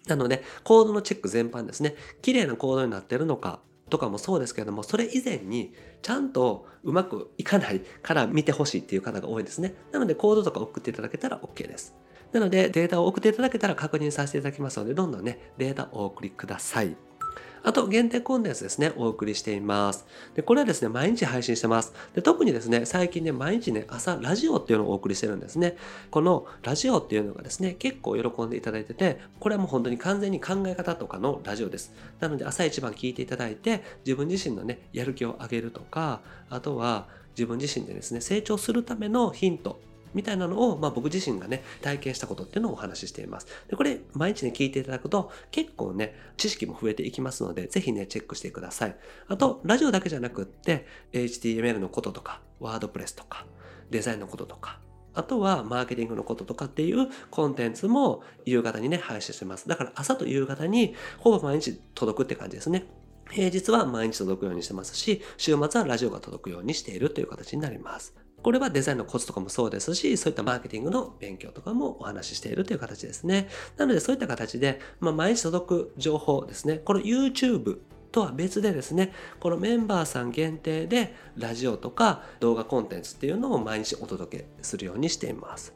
[0.07, 9.75] なので、コードのチェック全般ですね、綺麗なコードになってるのか、とかもそうですけれども、それ以前にちゃんとうまくいかないから見てほしいっていう方が多いですね。
[9.91, 11.95] なのでコードとか送っていただけたら OK です。
[12.31, 16.95] なのでデータを送っていただけたら確認させていただきますので、どんどんね、データをお送りください。
[17.63, 20.05] あと、限定コンテンツですね、お送りしています。
[20.35, 21.93] で、これはですね、毎日配信してます。
[22.13, 25.75] で、特にですね、最近ね、毎日ね、朝、ラジオっていうのをお送りしてるんですね。
[26.11, 31.93] このラジオっていうのがですね、結構喜んでいただいてて、これはもう本当に完全に考え方とかのラジオです。
[32.19, 39.79] なので、朝一番聞いていただいて、自分自身のね、やる気を上げるとか、あとは、自分自身でですね、成長するためのヒント
[40.15, 43.47] みたいなのを、まあ、僕自身がね、体験したことっていうのをお話ししています。
[43.67, 48.95] で、これ、毎日ね、聞いていただくと、結構ね、知識も増えていきますので、ぜひね、チェックしてください。
[49.28, 53.45] あと、ラジオだけじゃなくって、HTML のこととか、ワードプレスとか、
[53.91, 54.80] デザインのこととか、
[55.13, 59.67] あとはマーケティングのこととかっていうコンテンツも夕方にね、配信してます。
[59.67, 62.86] だから朝と夕方にほぼ毎日届くって感じですね。
[63.32, 68.24] 平日は毎日届くようにしてますし、週末はラジオが届くようにしているという形になります。
[68.45, 73.47] これはデザインのコツとかもそうですし、そういったマーケティングの勉強とかもお話ししているという形ですね。
[73.75, 76.77] なのでそういった形で、まあ、毎日届く情報ですね。
[76.77, 77.79] この YouTube
[78.12, 85.73] とは別でですね、このメンバーさん限定でラジオとか動画コンテンツっていうのを毎日お届けするようにしています。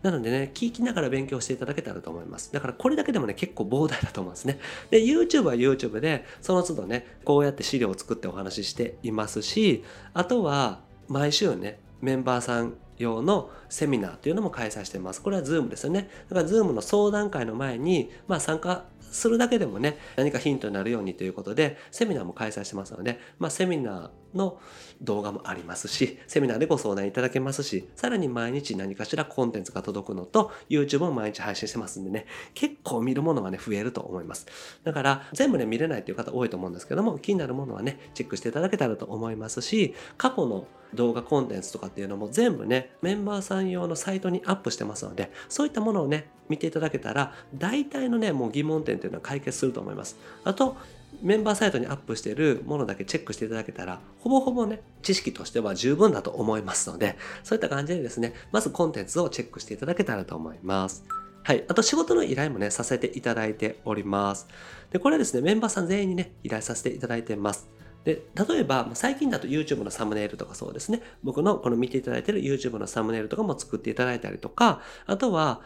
[0.00, 2.50] なのでね、聞きながら勉強していただけたらと思います。
[2.50, 4.58] だからこれだけでもね、結構膨大だと思うんですね。
[4.90, 15.22] で、YouTube は YouTube で、その都度ね、こうやって資料を作ってお話ししていますし、あとは毎週ね、メンバーさん用のセミナーというのも開催しています。
[15.22, 16.08] これは Zoom ですよね。
[16.28, 24.60] だから Zoom の相談会の前に、まあ参加するだけでもね、何かヒントになるようにということで、セミナーも開催してますので、まあセミナーの
[25.00, 34.46] 動画もありますし、セミナーでご相談いただけますし、さらに毎日何かしらコンテンツが届くのと、YouTube も毎日配信してますんでね、結構見るものはね、増えると思います。
[34.84, 50.16] だから、全部ね、見れないという方多いと思うんですけども、気になるものはね、チェックしていただけたらと思いますし、過去の動画コンテンツとかっていうのも全部ね、メンバーさん用のサイトにアップしてますので、そういったものをね、見ていただけたら、大体のね、もう疑問点っていうのは解決すると思います。
[50.44, 50.76] あと、
[51.22, 61.04] メンバーサイトにアップしているものだけチェックしていただけたら、ほぼほぼね、知識としては十分だと思いますので、そういった感じでですね、まずコンテンツをチェックしていただけたらと思います。
[61.42, 61.64] はい。
[61.68, 64.48] あと仕事の依頼もね、させていただいております。
[64.90, 67.68] で、これはですね、メンバーさん全員にね、依頼させていただいてます。
[68.04, 71.02] で、例えば、最近だと YouTube のサムネイルとかそうですね。
[71.22, 75.60] 僕のこの見ていただいてる YouTube のサムネイルとかも作っていただいたりとか、あとは、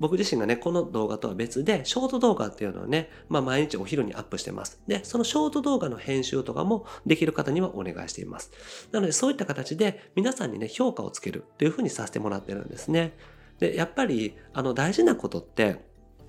[0.00, 4.80] 僕自身がね、この動画とは別で、ショート動画っていうのをね、まあ毎日お昼にアップしてます。
[4.86, 8.50] で、そのショート動画の編集とかもできる方にはお願いしています。
[8.92, 13.16] なのでそういった形で皆さんにね、評価をつけるというふうにさせてもらってるんですね。
[13.60, 15.84] で、やっぱり、あの大事なことって、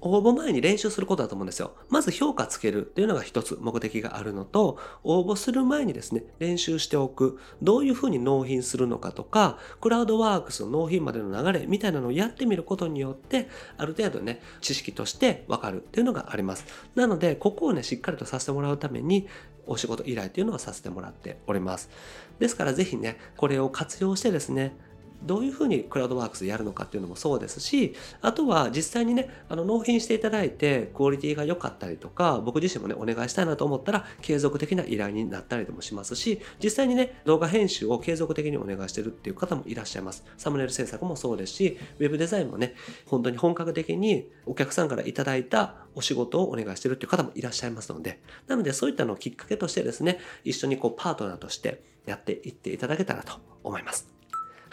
[0.05, 1.73] 応募前に練習することだと思うんですよ。
[1.89, 7.39] まず評価つけるっていうのが一つ目的があるのと、応募する前にですね、練習しておく。
[7.63, 16.65] どういうふうに納品するのかとか、クラウドワークスの納品までの流れみたいなのをやってみることによって、ある程度ね、知識としてわかるっていうのがあります。
[16.93, 19.27] なので、ここをね、しっかりとさせてもらうために、
[19.67, 21.89] お仕事依頼っていうのはさせてもらっております。
[22.37, 24.77] ですからぜひね、これを活用してですね、
[25.25, 40.23] どういうふうにクラウドワークスやるのかっていうのもそうですし、あとは実際にね、あの納品していただいてクオリティが良かったりとか、僕自身もね、お願いしたいなと思ったら継続的な依頼になったりでもしますし、実際にね、動画編集を継続的にお願いしてるっていう方もいらっしゃいます。
[40.37, 53.33] サムネイル制作もそうですし、ウェブデザインもね、本当に本格的にお客さんからいただいたお仕事をお願いしてるっていう方もいらっしゃいますので、なのでそういったのをきっかけとしてですね、一緒にこうパートナーとしてやっていっていただけたらと
[53.63, 54.14] 思います。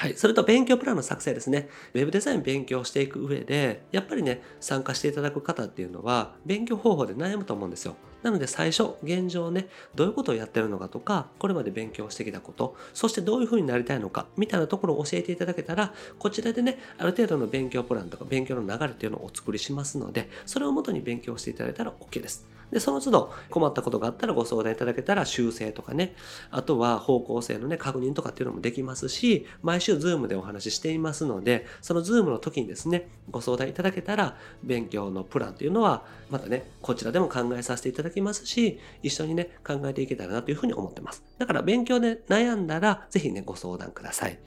[0.03, 0.17] はい。
[0.17, 1.69] それと勉強プランの作成ですね。
[1.95, 7.95] ウェブデザイン勉強していく上で、やっぱりね、参加していただく方っていうのは、勉強方法で悩むと思うんですよ。
[8.23, 22.47] なので最初、現状ね、どういうことをやってるのかとか、これまで勉強してきたこと、そしてどういうふうになりたいのか、みたいなところを教えていただけたら、こちらでね、ある程度の勉強プランとか勉強の流れっていうのをお作りしますので、それをもとに勉強していただいたら OK です。
[22.73, 26.17] で、その都度困ったことがあったらご相談いただけたら修正とかね、
[26.51, 41.25] あとは方向性のね、確認とかっていうのもできますし、毎週 Zoom でお話ししていますので、その Zoom の時にですね、ご相談いただけたら、勉強のプランっていうのは、またね、こちらでも考えさせていただきますし、一緒にね、考えていけたらなというふうに思ってます。
[41.39, 44.39] だから勉強で悩んだら、ぜひね、ご相談ください。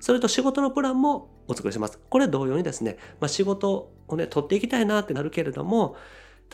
[0.00, 1.98] それと仕事のプランもお作りします。
[2.08, 5.96] これ同様にですね、まあ、仕事をね、取っていきたいなってなるけれども、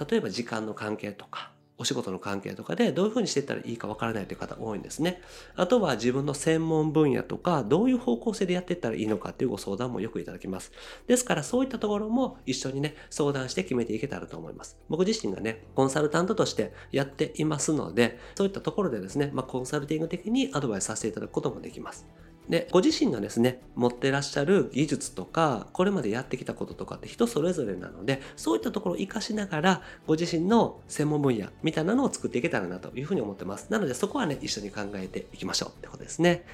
[0.08, 5.22] 例えば時間の関係とか、お仕事の関係とかでどういうふうにしていったらいいかわからないという方多いんですね。
[5.54, 10.72] あとは自分の専門分野とか、どういう方向性でやっていったらいいのかっていうご相談もよくいただきます。
[11.06, 14.76] ですからそういったところも一緒にね、相談して決めていけたらと思います。
[14.88, 22.06] 僕自身がね、コンサルタントとしてやっていますので、そういったところでですね、まあ、コンサルティング的にアドバイスさせていただくこともできます。
[22.48, 33.70] で、ご自身がですね、持ってらっしゃる技術とか、これまでやってきたこととかって人それぞれなので、そういったところを活かしながら、ご自身の専門分野みたいなのを作っていけたらなというふうに思ってます。
[33.70, 36.44] なのでそこはね、一緒に考えていきましょうってことですね。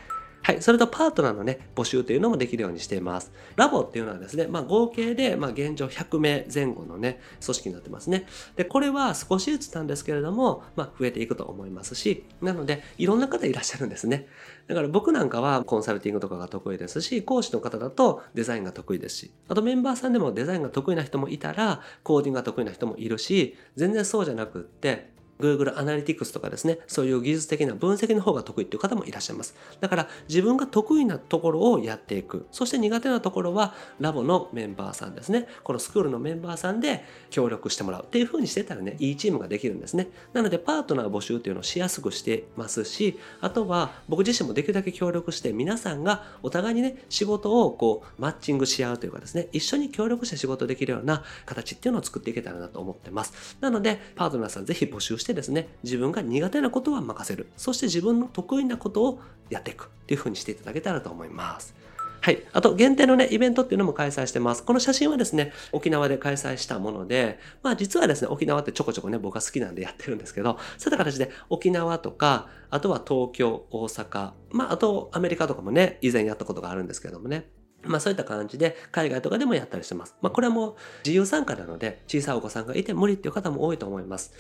[0.45, 0.61] はい。
[0.61, 3.33] それとパートナーのね、募集というのもできるようにしています。
[3.57, 8.27] ラボっていうのはですね、まあ合計で、まあ現状100名前後のね、組織になってますね。
[8.55, 14.27] で、これは少しずつなんですけれども、まあ増えていくと思いますし、なので、いろんな方いらっしゃるんですね。
[14.67, 29.55] だから僕なんかはコンサルティングとかが得意ですし、講師の方だとデザインが得意ですし、あとメンバーさんでもデザインが得意な人もいたら、コーディングが得意な人もいるし、全然そうじゃなくって、Google アナリティクスとかですね、そういう技術的な分析の方が得意っていう方もいらっしゃいます。
[29.81, 32.47] だから自分が得意なところをやっていく。
[32.53, 35.49] そして苦手なところはラボのメンバーさんですね。
[35.63, 40.09] このスクールのメンバーさんで協力してもらうっていう風にしてたらね、いいチームができるんですね。
[40.33, 53.57] なのでパートナー募集っていうのをしやすくしてますし、あとは僕自身もできるだけ協力して皆さんがお互いにね、仕事をこうマッチングし合うというかですね、一緒に協力して仕事できるような形っていうのを作っていけたらなと思ってます。
[53.61, 57.49] なので、パートナーさんぜひ募集してしてですね、自分が苦手なことは任せる。
[57.57, 61.75] そして自分の得意なことをやっていくっていう風にしていただけたらと思います。
[62.21, 62.43] はい。
[62.53, 64.63] あと、限定のね、イベントっていうのも開催してます。
[64.63, 77.49] この写真はですね、沖縄で開催したもので、まあ実はですね、沖縄ってちょこちょこね、僕は好きなんでやってるんですけど、そういった形で沖縄とか、あとは東京、大阪、まああとアメリカとかもね、以前やったことがあるんですけどもね。
[77.83, 80.17] まあそういった感じで海外とかでもやったりしてます。
[80.21, 84.33] まあこれはもう自由参加なので小さいお子さんがいて無理っていう方も多いと思います。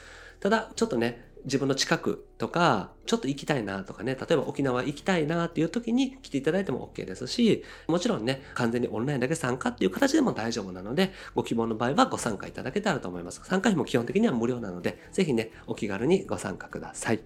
[0.44, 13.42] ただちょっとね自分の近くとか、ちょっと行きたいなとかね、例えば沖縄行きたいなっていう時に来ていただいても OK ですし、もちろんね、完全にオンラインだけ参加っていう形でも大丈夫なので、ご希望の場合はご参加いただけたらと思います。
[13.44, 17.20] 参加費も基本的には無料なので、是非ね、お気軽にご参加ください。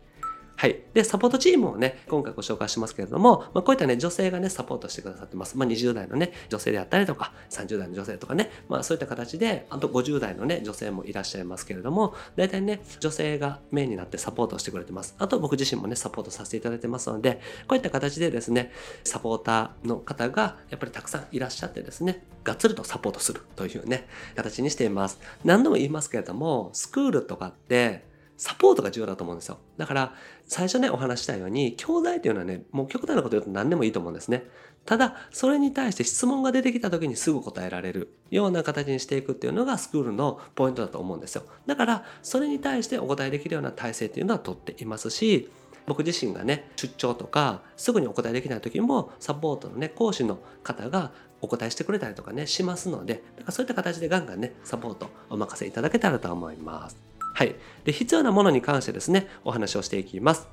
[0.59, 0.81] はい。
[0.93, 5.57] で、サポートチームをね、今回ご紹介しますけれども、まあ、こういったね、女性がね、サポートしてくださってます。
[5.57, 15.15] まあ、20代のね、女性であったりとか、30代の女性とかね、まあ、そういった形で、あと50代のね、女性もいらっしゃいますけれども、大体ね、女性がメインになってサポートしてくれてます。
[15.21, 18.73] あと僕自身もね、サポートさせていただいてますので、こういった形でですね、
[19.05, 25.21] サポーターの方がやっぱりたくさんいらっしゃってですね、がっつりとサポートするというね、形にしています。
[25.45, 28.08] 何度も言いますけれども、スクールとかって、
[28.39, 29.59] サポートが重要だと思うんですよ。
[29.77, 30.15] だから、
[30.47, 34.45] 最初ね、お話したように、教材っていうのはね、もう極端なこと言うと何でもいいと思うんですね。
[34.87, 41.43] ただ、それに対して質問が出てきた時にすぐ答えられるような形にしていくっていうのがスクールのポイントだと思うんですよ。
[41.67, 45.51] だから、それに対してお答えできるような体制っていうのはとっていますし、
[45.89, 51.11] 僕自身がね、出張とか、すぐにお答えできない時も、サポートのね、講師の方が
[51.41, 57.08] お答えしてくれたりとかね、しますので、だからそういった形でガンガンね、サポートお任せいただけたらと思います。
[57.39, 57.55] はい。
[57.85, 60.49] で、必要なものに関してですね、お話をしていきます。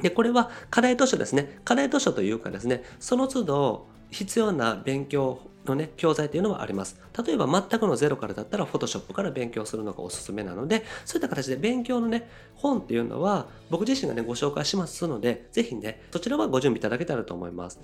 [0.00, 1.60] で、これは課題図書ですね。
[1.66, 6.98] 課題図書というかですね、その都度必要な勉強のね、教材っていうのはあります。
[7.26, 17.80] 例えば全くのゼロからだったら Photoshop から勉強するのがおすすめなので、そういった形で勉強のね、本っていうのは僕自身がね、ご紹介しますので、ぜひね、そちらはご準備いただけたらと思います。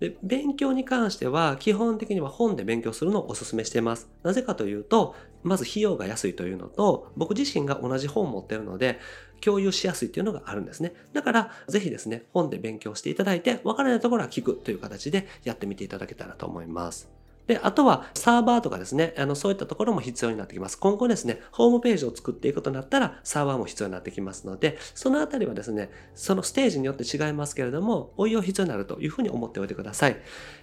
[0.00, 4.08] で、勉強に関しては基本的には本で勉強するのをお勧めしています。
[4.22, 8.98] なぜかというと、まず費用が安いというのと、僕自身が同じ本を持っているので、
[9.40, 10.94] 共有しやすいというのがあるんですね。
[11.12, 17.17] だから、ぜひですね、本で勉強していただいて、わからないところは聞くという形でやってみていただけたらと思います。
[17.48, 20.78] で、あとはサーバーとかですね、あの、そういったところも必要になってきます。
[20.78, 30.16] 今後ですね、ホームページを作っていくことになったら、サーバーも必要になってきますので、そのあたりはですね、そのステージによって違いますけれども、応用必要になるというふうに思っておいてください。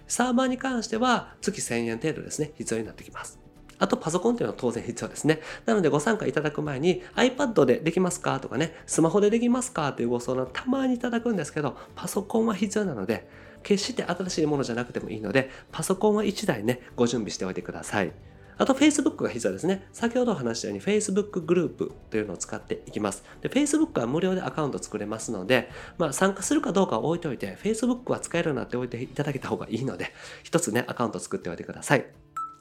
[0.06, 3.46] サーバーに関しては、月1000円程度ですね、必要になってきます。
[3.78, 5.40] あとパソコンっていうのは当然必要ですね。
[5.66, 13.28] なのでご参加いただく前に iPad でできますかとかね、スマホでできますかというご相談たまにいただくんですけど、パソコンは必要なので、
[13.66, 18.12] 決して新しいものじゃなくてもいいので、パソコンは1台ね、ご準備しておいてください。
[18.58, 19.88] あと Facebook が必要ですね。
[19.92, 23.24] 先ほど話したように Facebook グループというのを使っていきます。
[23.40, 30.14] で、Facebook は無料でアカウント作れますので、まあ参加するかどうかは置いておいて、Facebook は使えるようになっておいていただけた方がいいので、
[30.44, 32.06] 一つね、アカウント作っておいてください。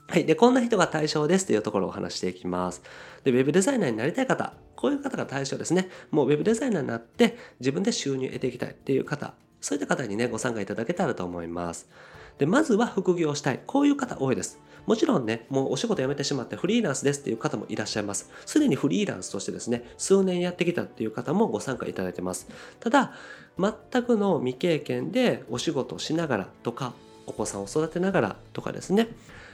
[0.08, 0.26] はい。
[0.26, 2.82] で、こんな人が対象ですというところをお話していきます。
[3.24, 5.90] で、ウェブデザイナーになりたい方、こういう方が対象ですね。
[6.10, 9.34] もうウェブデザイナーになって自分で収入を得ていきたいっていう方、
[9.66, 11.90] そういった方にね、ご参加いただけたらと思います。
[12.38, 13.62] で、まずは副業したい。
[13.66, 14.60] こういう方多いです。
[14.86, 18.30] もちろんね、もうお仕事辞めてしまってフリーランスですっていう方もいらっしゃいます。
[18.46, 22.48] すでにフリーランスとしてですね、数年やってきたっていう方もご参加いただいてます。
[22.80, 23.14] ただ、
[23.58, 26.94] 全くの未経験でお仕事をしながらとか、
[27.26, 29.08] お子さんを育てながらとかですね、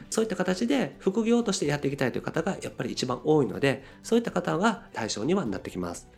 [0.09, 6.09] そういった形で副業としてやっていきたいという方がやっぱり一番多いので、そういった方が対象にはなってきます。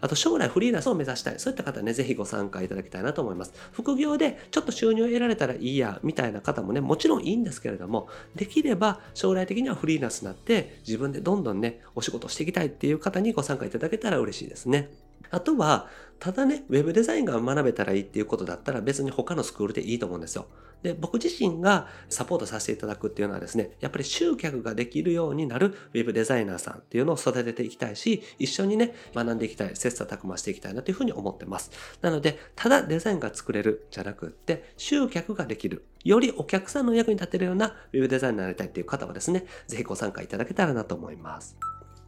[0.00, 1.38] あと将来フリーランスを目指したい。
[1.38, 3.52] そういった方ね、ぜひご参加いただきたいなと思います。
[3.72, 14.90] 副業でちょっと収入を得られたらいいや、みたいな方もね、もちろんいいんですけれども、できれば将来的にはフリーランスになって自分でどんどんね、お仕事していきたいっていう方にご参加いただけたら嬉しいですね。
[15.30, 20.46] あとは、ただね、ウェブデザインが学べたらいいっていうことだったら別に他のスクールでいいと思うんですよ。
[20.82, 31.70] で、僕自身がサポートさせていただくっていうのはですね、やっぱり集客ができるようになるウェブデザイナーさんっていうのを育てていきたいし、一緒にね、学んでいきたい、切磋琢磨していきたいなというふうに思ってます。
[32.00, 35.84] なので、ただデザインが作れるじゃなくって、集客ができる。
[36.04, 41.56] よりお客さんの役に立てるようなウェブデザインになりたいっていう方はですね、ぜひご参加いただけたらなと思います。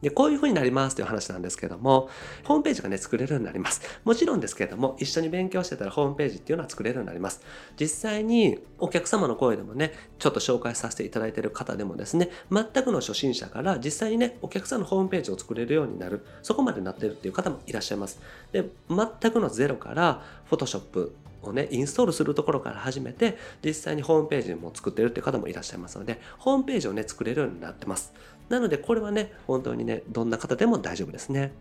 [0.03, 2.09] で、こういう風になりますという話なんですけども、
[2.45, 3.83] ホームページがね、作れるようになります。
[4.05, 7.43] もちろんですけども、一緒に勉強してたらホームページっていうのは作れるようになります。
[7.79, 18.21] 実際にお客様の声でもね、ちょっと紹介させていただいている方でもですね、全くの初心者から実際にね、お客さんのホームページを作れるようになる、そこまでなってるっていう方もいらっしゃいます。
[18.53, 28.13] で、全くのゼロから、Photoshop、をね、インストールするところから始めて、実際にホームページも作ってるって方もいらっしゃいますので、ホームページをね、作れるようになってます。
[28.51, 31.53] なのでこれはね本当にねどんな方でも大丈夫ですね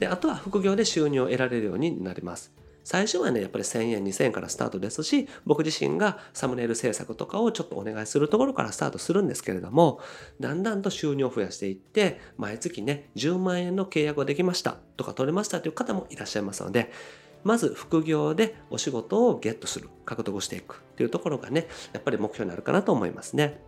[0.00, 2.52] であとは副業で収入を得られるようになります
[2.84, 10.00] 最初はねやっぱり1000円2000円からスタートですし僕自身がサムネイル制作とかをちょっとお願いするところからスタートするんですけれども
[10.40, 16.90] だんだんと収入を増やしていって毎月ね10万円の契約ができましたとか取れましたという方もいらっしゃいますので
[17.44, 23.60] まず副業でお仕事をゲットする獲得していくっていうところがねやっぱり目標になるかなと思いますね。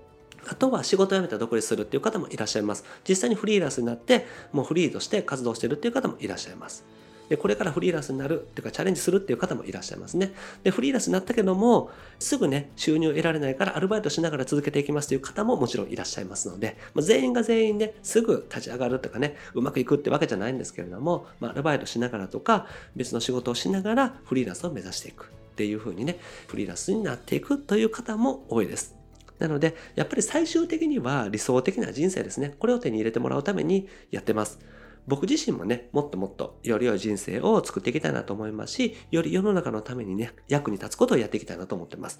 [0.48, 2.84] あとは仕事を辞めたら独立するっていう方もいらっしゃいます。
[3.08, 6.84] 実際にフリーランスになって、もうフリーとして活動してるっていう方もいらっしゃいます。
[7.30, 10.32] で、これからフリーランスになるっていうかチャレンジするっていう方もいらっしゃいますね。
[10.64, 22.66] で、フリーランスになったけども、すぐね、収入を得られないからアルバイトしながら続けていきますという方ももちろんいらっしゃいますので、まあ、全員が全員ね、すぐ立ち上がるとかね、うまくいくってわけじゃないんですけれども、まあ、アルバイトしながらとか、
[22.96, 26.18] 別の仕事をしながらフリーランスを目指していくっていうふうにね、
[26.48, 28.99] フリーランスになっていくという方も多いです。
[29.40, 32.54] なので、やっぱり最終的には理想的な人生ですね。
[32.58, 34.60] これを手に入れてもらうためにやってます。
[35.06, 42.18] 僕自身もね、もっともっとより良い人生を作っていきたいなと思いますし、より世の中のためにね、役に立つことをやっていきたいなと思ってます。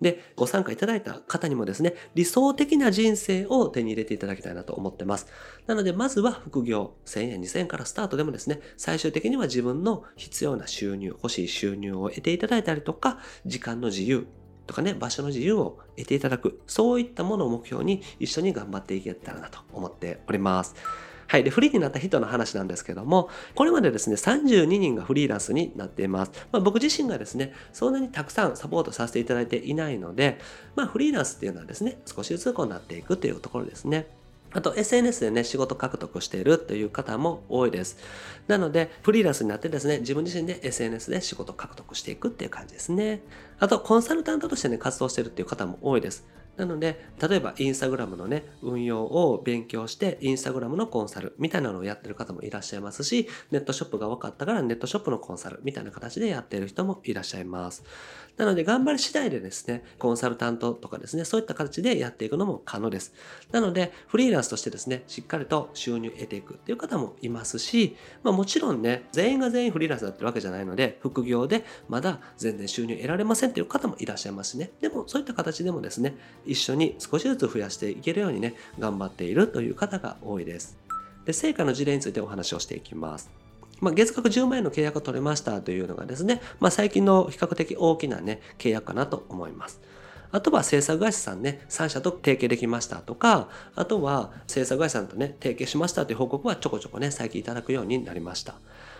[0.00, 5.26] で、ご参加いただいた方にもですね、理想的な人生を手に入れていただきたいなと思ってます。
[5.66, 14.26] なので、まずは副業、1000円、2000円からスタートでもですね、最終的には自分の必要な収入、欲しい収入を得ていただいたりとか、時間の自由、
[14.66, 20.74] とかね、場所の自由を得ていただく、そういったものを目標に一緒に頑張っていけたらなと思っております。
[21.26, 21.44] はい。
[21.44, 26.32] で、フリーになった人の話なんですけども、これまでですね、32人がフリーランスになっています。
[26.52, 30.38] まあ、僕自身がですね、そんなにたくさんサポートさせていただいていないので、
[30.76, 34.06] まあ、フリーランスっていうのはですね、少しずつこうなっていくというところですね。
[34.54, 37.98] あと SNS でね、仕事獲得しているという方も多いです。
[38.46, 43.22] なので、フリーランスになってですね、自分自身で SNS で仕事獲得していくっていう感じですね。
[43.58, 46.24] あと、コンサルタントとしてね、活動してるっていう方も多いです。
[46.56, 57.82] なので、例えばインスタグラムのね、運用を勉強して、インスタグラムのコンサルみたいなのをやってる方もいらっしゃいますし、ネットショップが分かったからネットショップのコンサルみたいな形でやっている人もいらっしゃいます。
[58.36, 63.14] なので、頑張り次第でですね、コンサルタントとかですね、そういった形でやっていくのも可能です。
[63.52, 74.72] なので、フリーランスとしてですね、しっかりと収入を得ていくっていう方もいますし、まあもちろんね、全員が全員フリーランスになってるわけじゃないので、副業でまだ全然収入得られませんっていう方もいらっしゃいますしね。
[74.80, 80.76] でも、そういった形でもですね、一緒に少しずつ増やしていけるようにね、頑張っているという方が多いです。
[81.24, 83.43] で、成果の事例についてお話をしていきます。
[83.84, 89.80] まあ、月額10万円の契約が取れましたというのがですね、まあ、最近の比較的大きなね、契約かなと思います。
[90.32, 98.56] あとは制作会社さんね、3社と提携できましたとか、あとは制作会社さんとね、提携しましたという報告はちょこちょこね、最近いただくようになりました。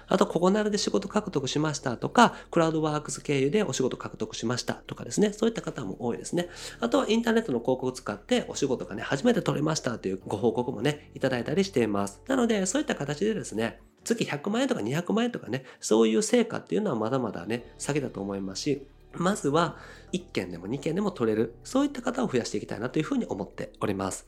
[0.07, 6.49] あと、ここならで仕事獲得しましたとか、クラウドワークス経由でお仕事獲得しましたとかですね、そういった方も多いですね。
[6.81, 12.23] あとはインターネットの広告を使ってお仕事がね、初めて取れましたというご報告もね、いただいたりしています。
[12.29, 18.87] なので、そういった形でですね、月100万円とか200万円とかね、そういう成果っていうのはまだまだね、先だと思いますし、
[19.19, 19.77] まずは
[20.13, 24.27] 1件でも2件でも取れる、そういった方を増やしていきたいなというふうに思っております。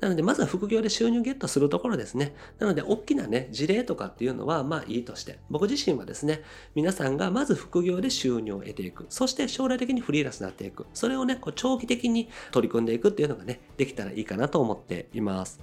[0.00, 2.34] なので、まずは副業で収入ゲットするところですね。
[2.58, 6.42] なので、大きなね、事例とかっていうのは、まあいいとして、僕自身はですね、
[6.74, 9.04] 皆さんがまず副業で収入を得ていく。
[9.10, 10.86] そして将来的にフリーランスになっていく。
[10.94, 15.60] それをね、こう長期的に取り組んでいくっていうのがね、できたらいいかなと思っています。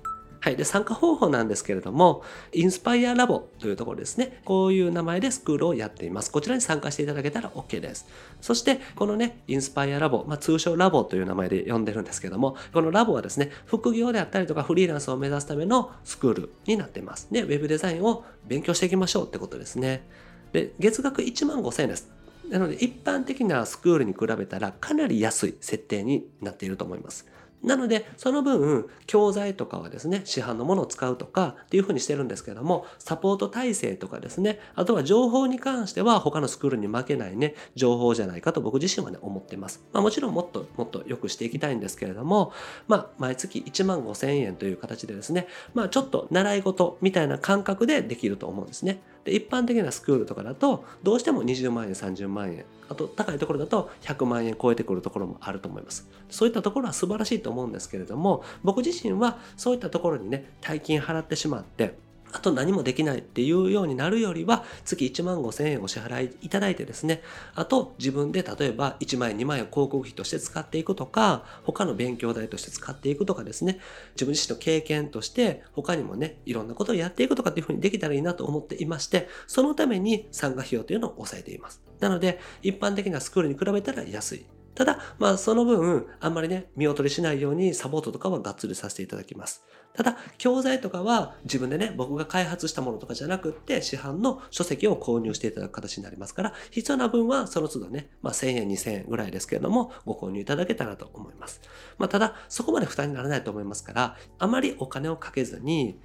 [0.48, 0.56] はい。
[0.56, 2.24] で、参加方法なんですけれども、
[2.54, 4.40] インスパイアラボというところですね。
[4.46, 6.32] こういう名前でスクールをやっています。
[6.32, 8.08] こちらに参加していただけたら OK です。
[8.40, 17.28] そして、このね、インスパイアラボ、まあ、通称ラボという名前で呼んでるんですけども、このラボはですね、副業であったりとかフリーランスを目指すためのスクールになっています。
[17.30, 20.08] で、ウェブデザインを勉強していきましょうってことですね。
[20.54, 22.10] で、月額1万5000円です。
[22.50, 27.26] なので、一般的なスクールに比べたらかなり安い設定になっていると思います。
[27.64, 39.84] なので、その分、教材とかはですね、市販のものを使うとかっていうふうにしてるんですけども、サポート体制とかですね、あとは情報に関しては他のスクールに負けないね、情報じゃないかと僕自身はね、思ってます。
[39.92, 42.54] まあもちろんもっともっと良くしていきたいんですけれども、
[42.88, 49.02] まあ毎月1万5千円という形でですね、まあちょっと習い事みたいな感覚でできると思うんですね。
[49.28, 56.08] で一般的なスクールとかだとどうしても20万円30万円あと高いところだと100万円超えてくるところもあると思います。
[56.30, 61.98] そういったところは素晴らしいと思うんですけれども僕自身はそういったところにね大金払ってしまって
[62.32, 67.22] あと何もできないっていうようになるよりは月1万5千円お支払いいただいてですね
[67.56, 73.80] あと自分で例えば1万円2万円を広告費として使っていくとか他の勉強代として使っていくとかですね
[74.16, 84.46] 自分自身の経験として他にもねいろんなことをやっていくとかっていうふうにできたらいいなと思っていましてそのために参加費用というのを抑えていますなので一般的なスクールに比べたら安い
[84.78, 89.64] ただ、まあその分、あんまりね、見劣りしないようにサポートとかはがっつりさせていただきます。
[89.98, 101.62] ただ、教材とかは自分でね、僕が開発したものとかじゃなくって、市販の書籍を購入していただく形になりますから、必要な分はその都度ね、まあ1000円、2000円ぐらいですけれども、ご購入いただけたらと思います。
[101.98, 106.00] まあただ、そこまで負担にならないと思いますから、あまりお金をかけずに、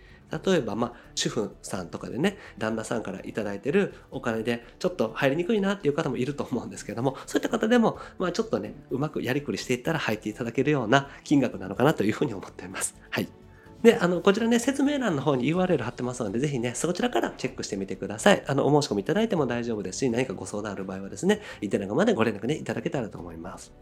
[0.44, 12.94] 例えば、まあ、主婦さんとかでね、旦那さんから頂いてるお金で、ちょっと入りにくいなっていう方もいると思うんですけども、そういった方でも、まあ、ちょっとね、うまくやりくりしていったら入っていただけるような金額なのかなというふうに思っています。
[13.10, 13.41] はい。
[13.82, 18.44] で、あの、こちらね、説明欄の方に URL 貼ってますので、ぜひね、そちらからチェックしてみてください。
[18.46, 23.72] あの、お申し込みいただいても大丈夫ですし、何かご相談ある場合はですね、いただくまでご連絡ね、いただけたらと思います。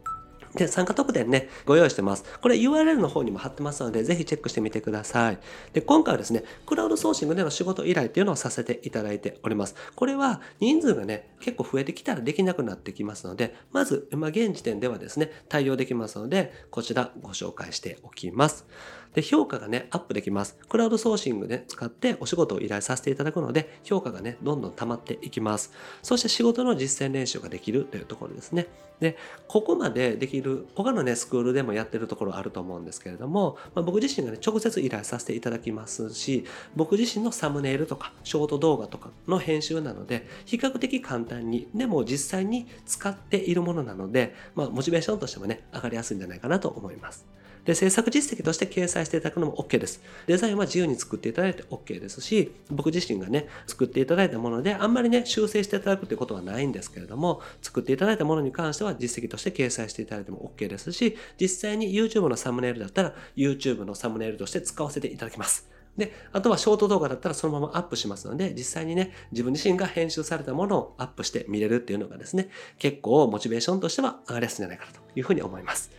[0.54, 2.24] で、参加特典ね、ご用意してます。
[2.40, 5.38] これ URL の方にも貼ってますので、ぜひチェックしてみてください。
[5.72, 9.74] で、今回はですね、クラウドソーシングでの仕事依頼っていうのをさせていただいております。
[9.94, 18.66] これは人数がね、結構増えてきたらできなくなってきますので、まず、まあ、現時点ではですね、対応できますので、こちらご紹介しておきます。
[19.14, 20.56] で、評価がね、アップできます。
[20.68, 25.72] クラウドソーシングで使ってお仕事を依頼させていただくので、評価がね、どんどん溜まっていきます。
[26.02, 28.68] そして仕事の実践練習ができるというところですね。
[29.00, 29.16] で、
[29.48, 36.44] ここまでできる、他のね、スクールでもやってるところあると思うんですけれども、まあ、僕自身がね、直接依頼させていただきますし、
[36.76, 47.26] 僕自身のサムネイルとか、ショート動画とかの編集なので、比較的簡単に、でも実際に使っているものなので、まあ、モチベーションとしてもね、上がりやすいんじゃないかなと思います。
[47.64, 50.02] で、制作実績として掲載していただくのも OK です。
[50.26, 65.68] デザインは自由に作っていただいて OK ですし、僕自身がね、作っていただいたもので、あんまりね、修正していただくということはないんですけれども、作っていただいたものに関しては実績として掲載していただいても OK ですし、実際に YouTube のサムネイルだったら、YouTube のサムネイルとして使わせていただきます。
[65.96, 72.48] で、あとはショート動画だったらそのままアップしますので、実際にね、自分自身が編集されたものをアップして見れるっていうのがですね、
[72.78, 75.90] 結構モチベーションとしては上がりやすいんじゃないかなというふうに思います。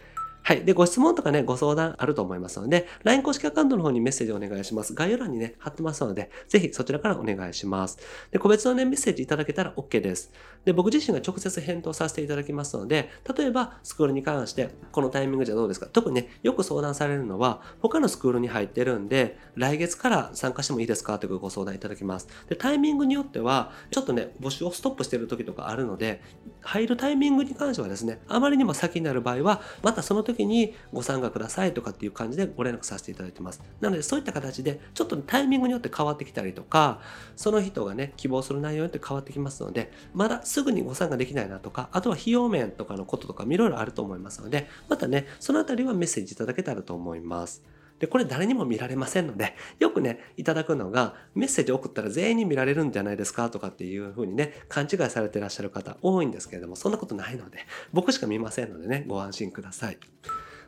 [0.44, 0.66] はい。
[0.66, 4.96] で、ご質問とかね、ご相談あると思いますので、LINE 公式アカウントの方にメッセージをお願いします。
[4.96, 8.00] 概要欄にね、貼ってますので、ぜひそちらからお願いします。
[8.32, 10.32] で、個別のね、メッセージいただけたら OK です。
[10.66, 15.86] で、僕自身が直接返答させていただきますので、例えば、スクールに関して、このタイミングじゃどうですか？
[15.86, 21.20] 特にね、よく相談されるのは、他のスクールに入ってるんで、来月から参加してもいいですか？
[21.20, 22.28] というご相談いただきます。
[22.50, 26.22] で、タイミングによっては、ちょっとね、募集をストップしてる時とかあるので、
[26.62, 33.62] 入るタイミングに関してはですね、あまりにも先になる場合は、またその時時にご参加くださいとかっていう感じでご連絡させていただいてます。
[33.80, 37.00] なのでそういった形でちょっとタイミングによって変わってきたりとか、
[37.36, 47.64] その人がね、希望する内容によって変わってきますので、まだすぐにご参加できないなとか、あとは費用面とかのこととかいろいろあると思いますので、またね、そのあたりはメッセージいただけたらと思います。
[48.02, 57.60] で、これ誰にも見られませんので、よくね、いただくのが、メッセージ送ったら全員に見られるんじゃないですかとかっていう風にね、勘違いされてらっしゃる方多いんですけれども、そんなことないので、
[57.94, 60.00] 僕しか見ませんのでね、ご安心ください。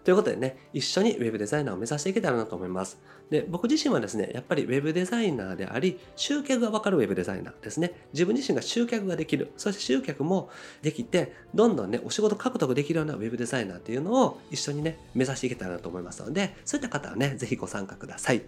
[0.03, 2.99] ということでね、一緒に Web デザイナーを目指していけたらなと思います。
[3.29, 7.93] で、僕自身はですね、やっぱり Web デザイナーであり、集客がわかる Web デザイナーですね。
[8.11, 9.51] 自分自身が集客ができる。
[9.55, 10.49] そして集客も
[10.81, 18.41] できて、どんどんね、お仕事獲得できるような Web デザイナーっていうのを一緒にね、目指していけたらなと思いますので、そういった方はね、ぜひご参加ください。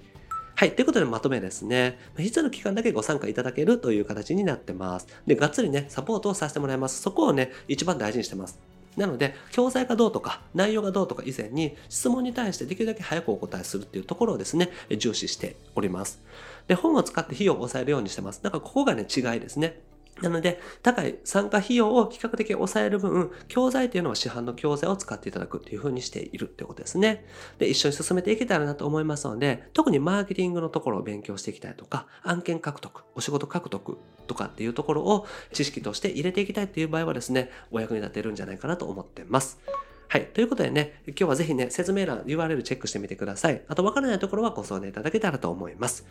[0.58, 0.72] はい。
[0.74, 2.00] ということでまとめですね。
[2.18, 5.08] 必要な期間だけご参加いただけるという形になってます。
[5.28, 7.02] で、がっつりね、サポートをさせてもらいます。
[7.02, 8.58] そこをね、一番大事にしてます。
[8.98, 16.22] なので、教材がどうとか、内容がどうとか以前に、質問に対してできるだけ早くお答えするっていうところをですね、重視しております。
[16.68, 18.42] で、本を使って費用を抑えるようにしてます。
[18.42, 19.82] だからここがね、違いですね。
[20.22, 27.26] なので、高い参加費用を比較的抑える分、教材というのは市販の教材を使っていただくというふうにしているということですね。
[27.60, 33.98] で、一緒に進めていけたらなと思いますので、特にマーケティングのところを勉強していきたいとか、案件獲得、お仕事獲得
[34.28, 39.60] とかっていうところを知識として入れていきたいっていう場合はですね、お役に立てるんじゃないかなと思ってます。
[40.08, 40.28] はい。
[40.28, 43.62] ということでね、今日はぜひね、説明欄 URL チェックしてみてください。
[43.68, 46.06] あと、わからないところはご相談いただけたらと思います。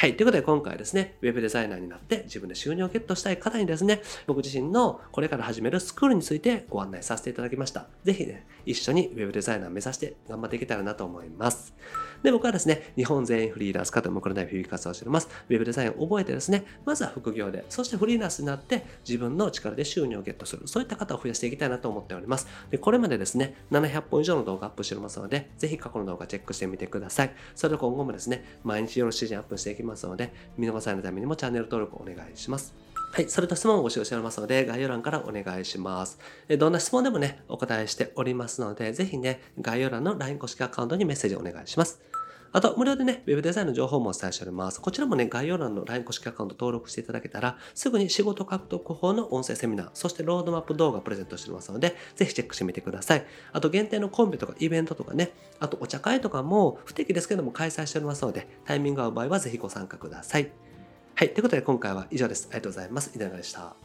[0.00, 0.16] はい。
[0.16, 7.86] ということで、今回ですね、ウェブデザイナーになって自分で収入をゲットしたい方にですね、僕自身のこれから始めるスクールについてご案内させていただきました。
[8.02, 11.74] ぜひね、一緒にウェブデザイナー目指して頑張っていけたらなと思います。
[12.22, 15.28] で、僕はですね、日本全員フリーランス化ともくれないフィー活動をしております。
[15.50, 20.66] ウェブデザインを覚えてですね、まずは副業で、そしてフリーランスになって自分の力で収入をゲットする。
[20.66, 22.46] そういった方を増やしていきたいなと思っております。
[22.70, 27.34] で、これまでですね、700本以上の動画アップしておりますので、ぜひ過去の動画チェックしてみてください。
[27.54, 32.74] それで今後もですね、毎日夜7時にアップしていきますますので、見逃さないためにもチャンネル登録お願いします。
[33.12, 33.28] はい。
[33.28, 36.18] それと質問をご使用しておりますので、概要欄からお願いします。
[36.58, 42.00] どんな質問でもね、お答えしておりますので、ぜひね、概要欄の LINE 公式アカウントにメッセージお願いします。
[42.52, 44.80] あと、無料でね、Web デザインの情報もお伝えしております。
[44.80, 53.24] こちらもね、概要欄の LINE 公式アカウント登録していただけたら、すぐに仕事獲得法の音声セミナー、そしてロードマップ動画プレゼントしておりますので、ぜひチェックしてみてください。
[53.52, 55.30] あと、限定のコンビとかイベントとかね、
[55.60, 60.50] あと、お茶会とかも不定期ですけども開催しておりますので、タイミングが合う場合はぜひご参加ください。
[61.14, 61.34] はい。
[61.34, 62.48] ということで今回は以上です。
[62.50, 63.12] ありがとうございます。
[63.14, 63.76] いかがでした。